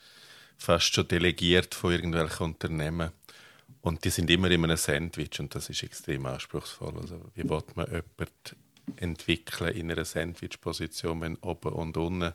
[0.58, 3.12] fast schon delegiert von irgendwelchen Unternehmen
[3.82, 6.98] und die sind immer in einem Sandwich und das ist extrem anspruchsvoll.
[7.00, 8.32] Also wie will man jemanden
[8.96, 12.34] entwickeln in einer Sandwich-Position, wenn oben und unten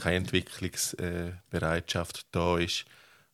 [0.00, 2.86] keine Entwicklungsbereitschaft da ist?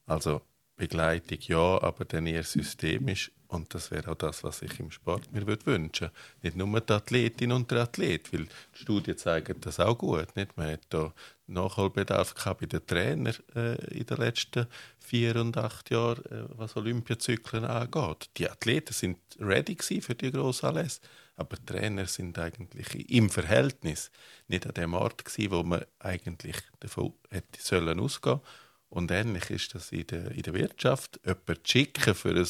[0.07, 0.43] Also
[0.77, 5.33] Begleitung ja, aber dann eher systemisch und das wäre auch das, was ich im Sport
[5.33, 6.11] mir würde wünschen
[6.43, 10.35] Nicht nur die Athletin und der Athlet, weil die Studien zeigen das auch gut.
[10.37, 10.57] Nicht?
[10.57, 11.13] Man hat da
[11.47, 14.67] Nachholbedarf bei den Trainern äh, in den letzten
[14.99, 18.31] vier und acht Jahren, äh, was Olympiazyklen angeht.
[18.37, 21.01] Die Athleten sind ready für die grossen Anlässe,
[21.37, 24.11] aber die Trainer sind eigentlich im Verhältnis
[24.49, 28.41] nicht an dem Ort gewesen, wo man eigentlich davon hätte sollen ausgehen
[28.89, 31.21] Und ähnlich ist das in der, in der Wirtschaft.
[31.25, 32.47] Jemanden zu schicken für ein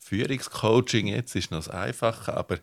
[0.00, 2.58] Führungscoaching jetzt ist noch einfacher, aber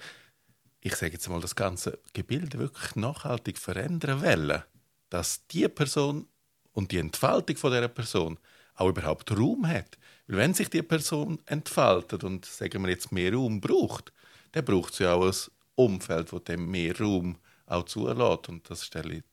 [0.81, 4.63] ich sage jetzt mal, das ganze Gebilde wirklich nachhaltig verändern wollen,
[5.09, 6.27] dass die Person
[6.73, 8.37] und die Entfaltung von dieser Person
[8.75, 9.97] auch überhaupt Raum hat.
[10.27, 14.11] Weil wenn sich die Person entfaltet und sagen wir jetzt mehr Raum braucht,
[14.51, 15.33] dann braucht sie auch ein
[15.75, 18.49] Umfeld, das dem mehr Raum auch zulässt.
[18.49, 19.23] Und das stelle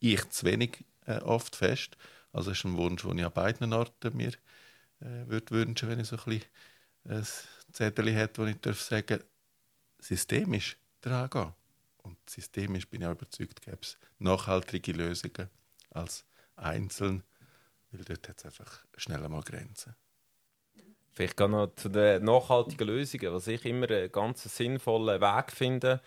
[0.00, 1.96] ich zu wenig äh, oft fest.
[2.32, 4.32] Also das ist ein Wunsch, den ich an beiden Orten mir
[5.00, 6.44] äh, würde wünschen, wenn ich so ein bisschen
[7.08, 7.26] ein
[7.72, 9.20] Zettel hätte, wo ich darf sagen
[9.98, 11.52] systemisch daran gehen.
[12.02, 15.48] Und systemisch bin ich auch überzeugt, gäbe es nachhaltige Lösungen
[15.90, 16.24] als
[16.56, 17.22] einzeln,
[17.90, 19.94] weil dort hat es einfach schnell mal Grenzen.
[21.12, 26.00] Vielleicht gar noch zu den nachhaltigen Lösungen, was ich immer einen ganz sinnvollen Weg finde,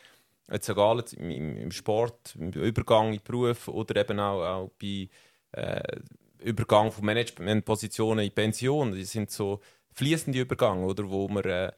[0.51, 5.09] jetzt egal im, im Sport, im Übergang in den Beruf oder eben auch, auch bei
[5.51, 5.99] äh,
[6.39, 8.93] Übergang von Managementpositionen in Pension.
[8.93, 9.61] Die sind so
[9.93, 11.71] fließende Übergänge, oder, wo man äh,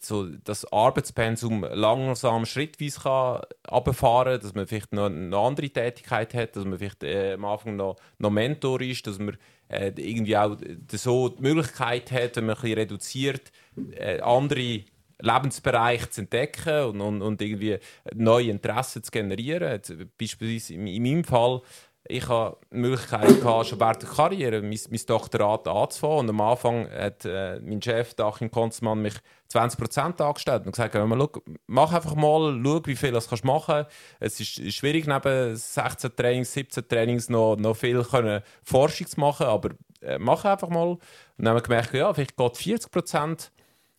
[0.00, 6.32] so das Arbeitspensum langsam schrittweise kann runterfahren kann, dass man vielleicht noch eine andere Tätigkeit
[6.34, 9.36] hat, dass man vielleicht äh, am Anfang noch, noch Mentor ist, dass man
[9.68, 10.56] äh, irgendwie auch
[10.92, 13.52] so die Möglichkeit hat, wenn man ein bisschen reduziert,
[13.92, 14.84] äh, andere
[15.20, 17.78] Lebensbereiche zu entdecken und, und, und irgendwie
[18.14, 19.70] neue Interessen zu generieren.
[19.72, 21.62] Jetzt, beispielsweise in, in meinem Fall
[22.06, 26.18] ich hatte die Möglichkeit, gehabt, schon während der Karriere mein, mein Doktorat anzufangen.
[26.18, 29.14] Und am Anfang hat äh, mein Chef, Achim Konzmann, mich
[29.50, 31.28] 20% angestellt und gesagt, ja, mal,
[31.66, 33.90] mach einfach mal, schau, wie viel du machen kannst.
[34.20, 39.46] Es ist schwierig, neben 16 Trainings, 17 Trainings noch, noch viel können Forschung zu machen,
[39.46, 39.70] aber
[40.02, 40.88] äh, mach einfach mal.
[40.88, 41.00] Und
[41.38, 43.50] dann haben wir gemerkt, ja, vielleicht geht 40%.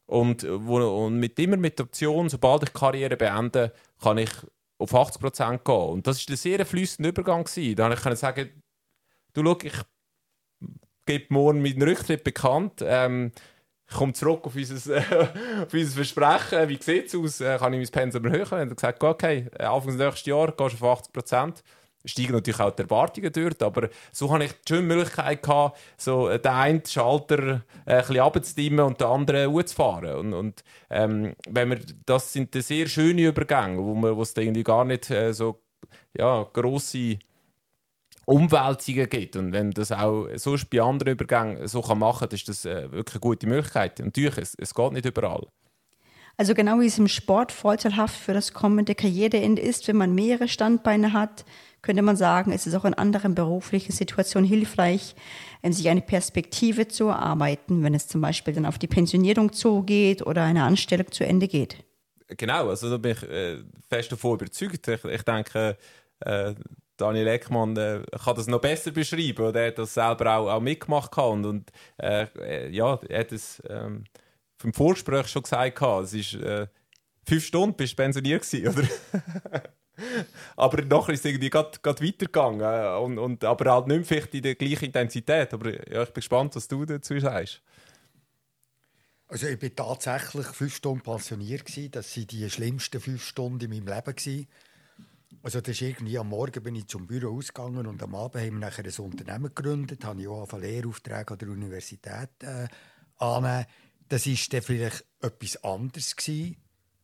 [0.07, 4.29] Und, wo, und mit, immer mit der Option, sobald ich die Karriere beende, kann ich
[4.77, 5.75] auf 80 Prozent gehen.
[5.75, 7.43] Und das war ein sehr fließender Übergang.
[7.43, 7.75] Gewesen.
[7.75, 8.49] Da konnte ich sagen,
[9.33, 9.73] du schau, ich
[11.05, 12.83] gebe morgen meinen Rücktritt bekannt.
[12.83, 13.31] Ähm,
[13.87, 14.97] ich komme zurück auf unser,
[15.63, 16.69] auf unser Versprechen.
[16.69, 17.41] Wie sieht es aus?
[17.41, 18.41] Äh, kann ich mein Pensum erhöhen?
[18.41, 21.63] Und er gesagt, okay, Anfang des nächsten Jahres gehst du auf 80 Prozent
[22.05, 26.29] steigen natürlich auch die Erwartungen dort, aber so habe ich die schöne Möglichkeit gehabt, so
[26.29, 30.15] den einen Schalter äh, ein bisschen runterzudimmen und den anderen hochzufahren.
[30.15, 34.63] Und, und ähm, wenn wir, das sind sehr schöne Übergänge, wo, man, wo es irgendwie
[34.63, 35.61] gar nicht äh, so
[36.17, 37.19] ja, grosse
[38.25, 39.35] Umwälzungen gibt.
[39.35, 42.91] Und wenn das auch sonst bei anderen Übergängen so kann machen kann, ist das äh,
[42.91, 43.99] wirklich eine gute Möglichkeit.
[43.99, 45.47] Natürlich, es, es geht nicht überall.
[46.37, 50.47] Also genau wie es im Sport vorteilhaft für das kommende Karriereende ist, wenn man mehrere
[50.49, 51.45] Standbeine hat,
[51.85, 55.15] könnte man sagen, es ist auch in anderen beruflichen Situationen hilfreich,
[55.63, 60.43] sich eine Perspektive zu erarbeiten, wenn es zum Beispiel dann auf die Pensionierung zugeht oder
[60.43, 61.77] eine Anstellung zu Ende geht.
[62.27, 63.57] Genau, also da bin ich äh,
[63.89, 64.87] fest davon überzeugt.
[64.87, 65.77] Ich, ich denke,
[66.21, 66.53] äh,
[66.97, 69.45] Daniel Eckmann äh, kann das noch besser beschreiben.
[69.45, 71.15] Und er hat das selber auch, auch mitgemacht.
[71.17, 74.05] Und, und äh, äh, ja, er hat es ähm,
[74.57, 75.81] vom Vorgespräch schon gesagt.
[75.81, 76.67] Es ist äh,
[77.27, 78.87] fünf Stunden bist du pensioniert gewesen, oder?
[80.55, 82.61] aber nachher ist es irgendwie gerade weitergegangen.
[82.61, 85.53] Äh, und, und, aber halt nicht mehr vielleicht in der gleichen Intensität.
[85.53, 87.61] Aber ja, ich bin gespannt, was du dazu sagst.
[89.27, 91.63] Also ich bin tatsächlich fünf Stunden pensioniert.
[91.95, 94.47] Das waren die schlimmsten fünf Stunden in meinem Leben.
[95.41, 98.53] Also das ist irgendwie am Morgen bin ich zum Büro ausgegangen und am Abend haben
[98.53, 102.67] wir nachher ein Unternehmen gegründet, habe ich auch Lehraufträge an der Universität äh,
[103.17, 103.65] annehmen.
[104.09, 106.57] Das dann vielleicht etwas anderes gewesen,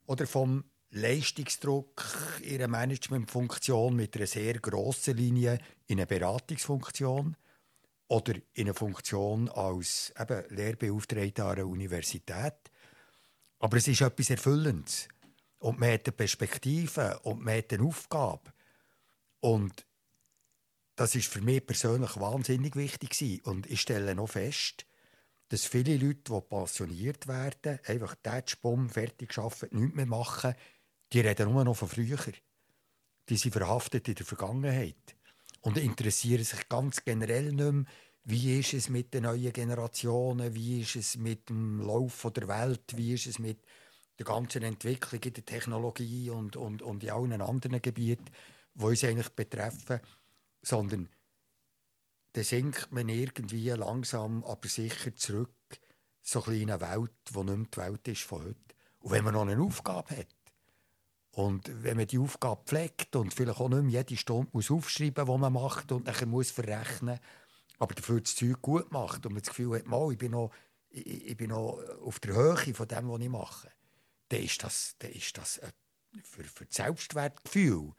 [0.08, 2.06] oder vom Leistungsdruck
[2.42, 7.38] in einer Managementfunktion mit einer sehr grossen Linie in eine Beratungsfunktion
[8.08, 12.56] oder in eine Funktion als eben Lehrbeauftragter an einer Universität.
[13.60, 15.08] Aber es ist etwas Erfüllendes.
[15.60, 18.52] Und man hat eine Perspektive und man hat eine Aufgabe.
[19.40, 19.86] Und
[20.98, 23.46] das ist für mich persönlich wahnsinnig wichtig.
[23.46, 24.86] Und ich stelle noch fest,
[25.48, 30.54] dass viele Leute, die passioniert werden, einfach den Bumm fertig arbeiten, nichts mehr machen,
[31.14, 32.18] die reden nur noch von früher.
[33.30, 35.16] Die sind verhaftet in der Vergangenheit
[35.62, 37.86] und interessieren sich ganz generell nicht mehr,
[38.24, 42.96] wie ist es mit den neuen Generationen, wie ist es mit dem Lauf der Welt,
[42.96, 43.66] wie ist es mit
[44.20, 48.26] der ganzen Entwicklung in der Technologie und, und, und in allen anderen Gebieten,
[48.76, 50.00] die uns eigentlich betreffen,
[50.62, 51.10] sondern
[52.34, 55.56] dann sinkt man irgendwie langsam, aber sicher zurück,
[56.22, 58.76] so ein in eine Welt, die nicht mehr die Welt ist von heute.
[59.00, 60.28] Und wenn man noch eine Aufgabe hat,
[61.32, 65.26] und wenn man die Aufgabe pflegt und vielleicht auch nicht mehr jede Stunde muss aufschreiben
[65.26, 67.20] muss, die man macht und dann muss verrechnen,
[67.80, 70.52] aber dafür das Zeug gut macht und man das Gefühl hat, mal, ich, bin noch,
[70.90, 73.70] ich, ich, bin noch auf der Höhe von dem, was ich mache,
[74.28, 75.62] dann ist das, dann ist das
[76.24, 77.94] für, für das Selbstwertgefühl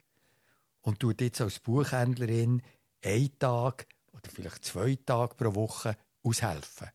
[0.82, 2.62] Und tut jetzt als Buchhändlerin
[3.02, 6.88] einen Tag oder vielleicht zwei Tage pro Woche aushelfen.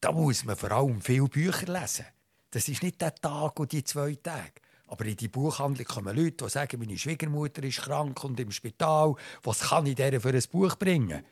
[0.00, 2.06] Da muss man vor allem viele Bücher lesen.
[2.50, 4.52] Das ist nicht der Tag und die zwei Tage.
[4.88, 9.14] Aber in die Buchhandlung kommen Leute, die sagen, meine Schwiegermutter ist krank und im Spital.
[9.42, 11.24] Was kann ich der für ein Buch bringen?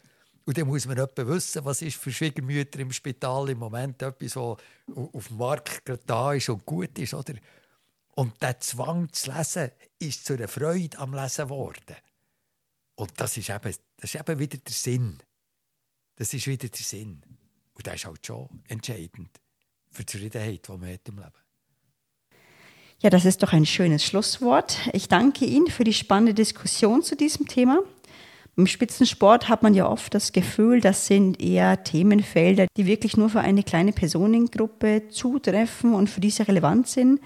[0.47, 4.37] Und dann muss man etwa wissen, was ist für Schwiegermütter im Spital im Moment etwas,
[4.37, 4.57] was
[5.13, 7.13] auf dem Markt da ist und gut ist.
[7.13, 7.35] Oder?
[8.15, 11.97] Und der Zwang zu lesen ist zu einer Freude am Lesen geworden.
[13.01, 13.63] Und das ist, eben,
[13.97, 15.17] das ist eben wieder der Sinn.
[16.17, 17.23] Das ist wieder der Sinn.
[17.73, 19.31] Und das ist halt schon entscheidend
[19.91, 21.33] für die Zufriedenheit, die man hat im Leben.
[22.99, 24.77] Ja, das ist doch ein schönes Schlusswort.
[24.93, 27.79] Ich danke Ihnen für die spannende Diskussion zu diesem Thema.
[28.57, 33.31] Im Spitzensport hat man ja oft das Gefühl, das sind eher Themenfelder, die wirklich nur
[33.31, 37.21] für eine kleine Personengruppe zutreffen und für diese relevant sind.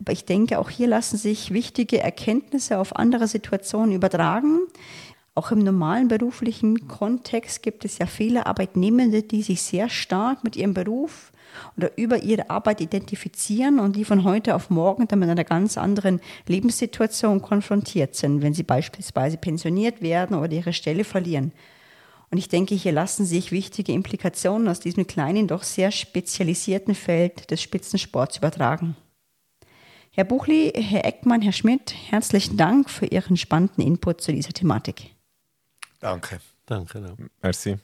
[0.00, 4.60] Aber ich denke, auch hier lassen sich wichtige Erkenntnisse auf andere Situationen übertragen.
[5.40, 10.54] Auch im normalen beruflichen Kontext gibt es ja viele Arbeitnehmende, die sich sehr stark mit
[10.54, 11.32] ihrem Beruf
[11.78, 15.78] oder über ihre Arbeit identifizieren und die von heute auf morgen dann mit einer ganz
[15.78, 21.52] anderen Lebenssituation konfrontiert sind, wenn sie beispielsweise pensioniert werden oder ihre Stelle verlieren.
[22.30, 27.50] Und ich denke, hier lassen sich wichtige Implikationen aus diesem kleinen, doch sehr spezialisierten Feld
[27.50, 28.94] des Spitzensports übertragen.
[30.10, 35.14] Herr Buchli, Herr Eckmann, Herr Schmidt, herzlichen Dank für Ihren spannenden Input zu dieser Thematik.
[36.00, 36.40] Danke.
[36.66, 36.98] Danke.
[36.98, 37.14] Ja.
[37.42, 37.76] Merci.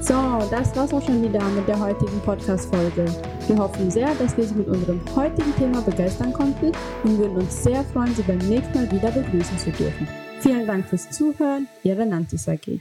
[0.00, 0.14] So,
[0.50, 3.04] das war's auch schon wieder mit der heutigen Podcast-Folge.
[3.46, 6.72] Wir hoffen sehr, dass wir Sie mit unserem heutigen Thema begeistern konnten
[7.04, 10.08] und würden uns sehr freuen, Sie beim nächsten Mal wieder begrüßen zu dürfen.
[10.40, 12.80] Vielen Dank fürs Zuhören, Ihre Nantis AG.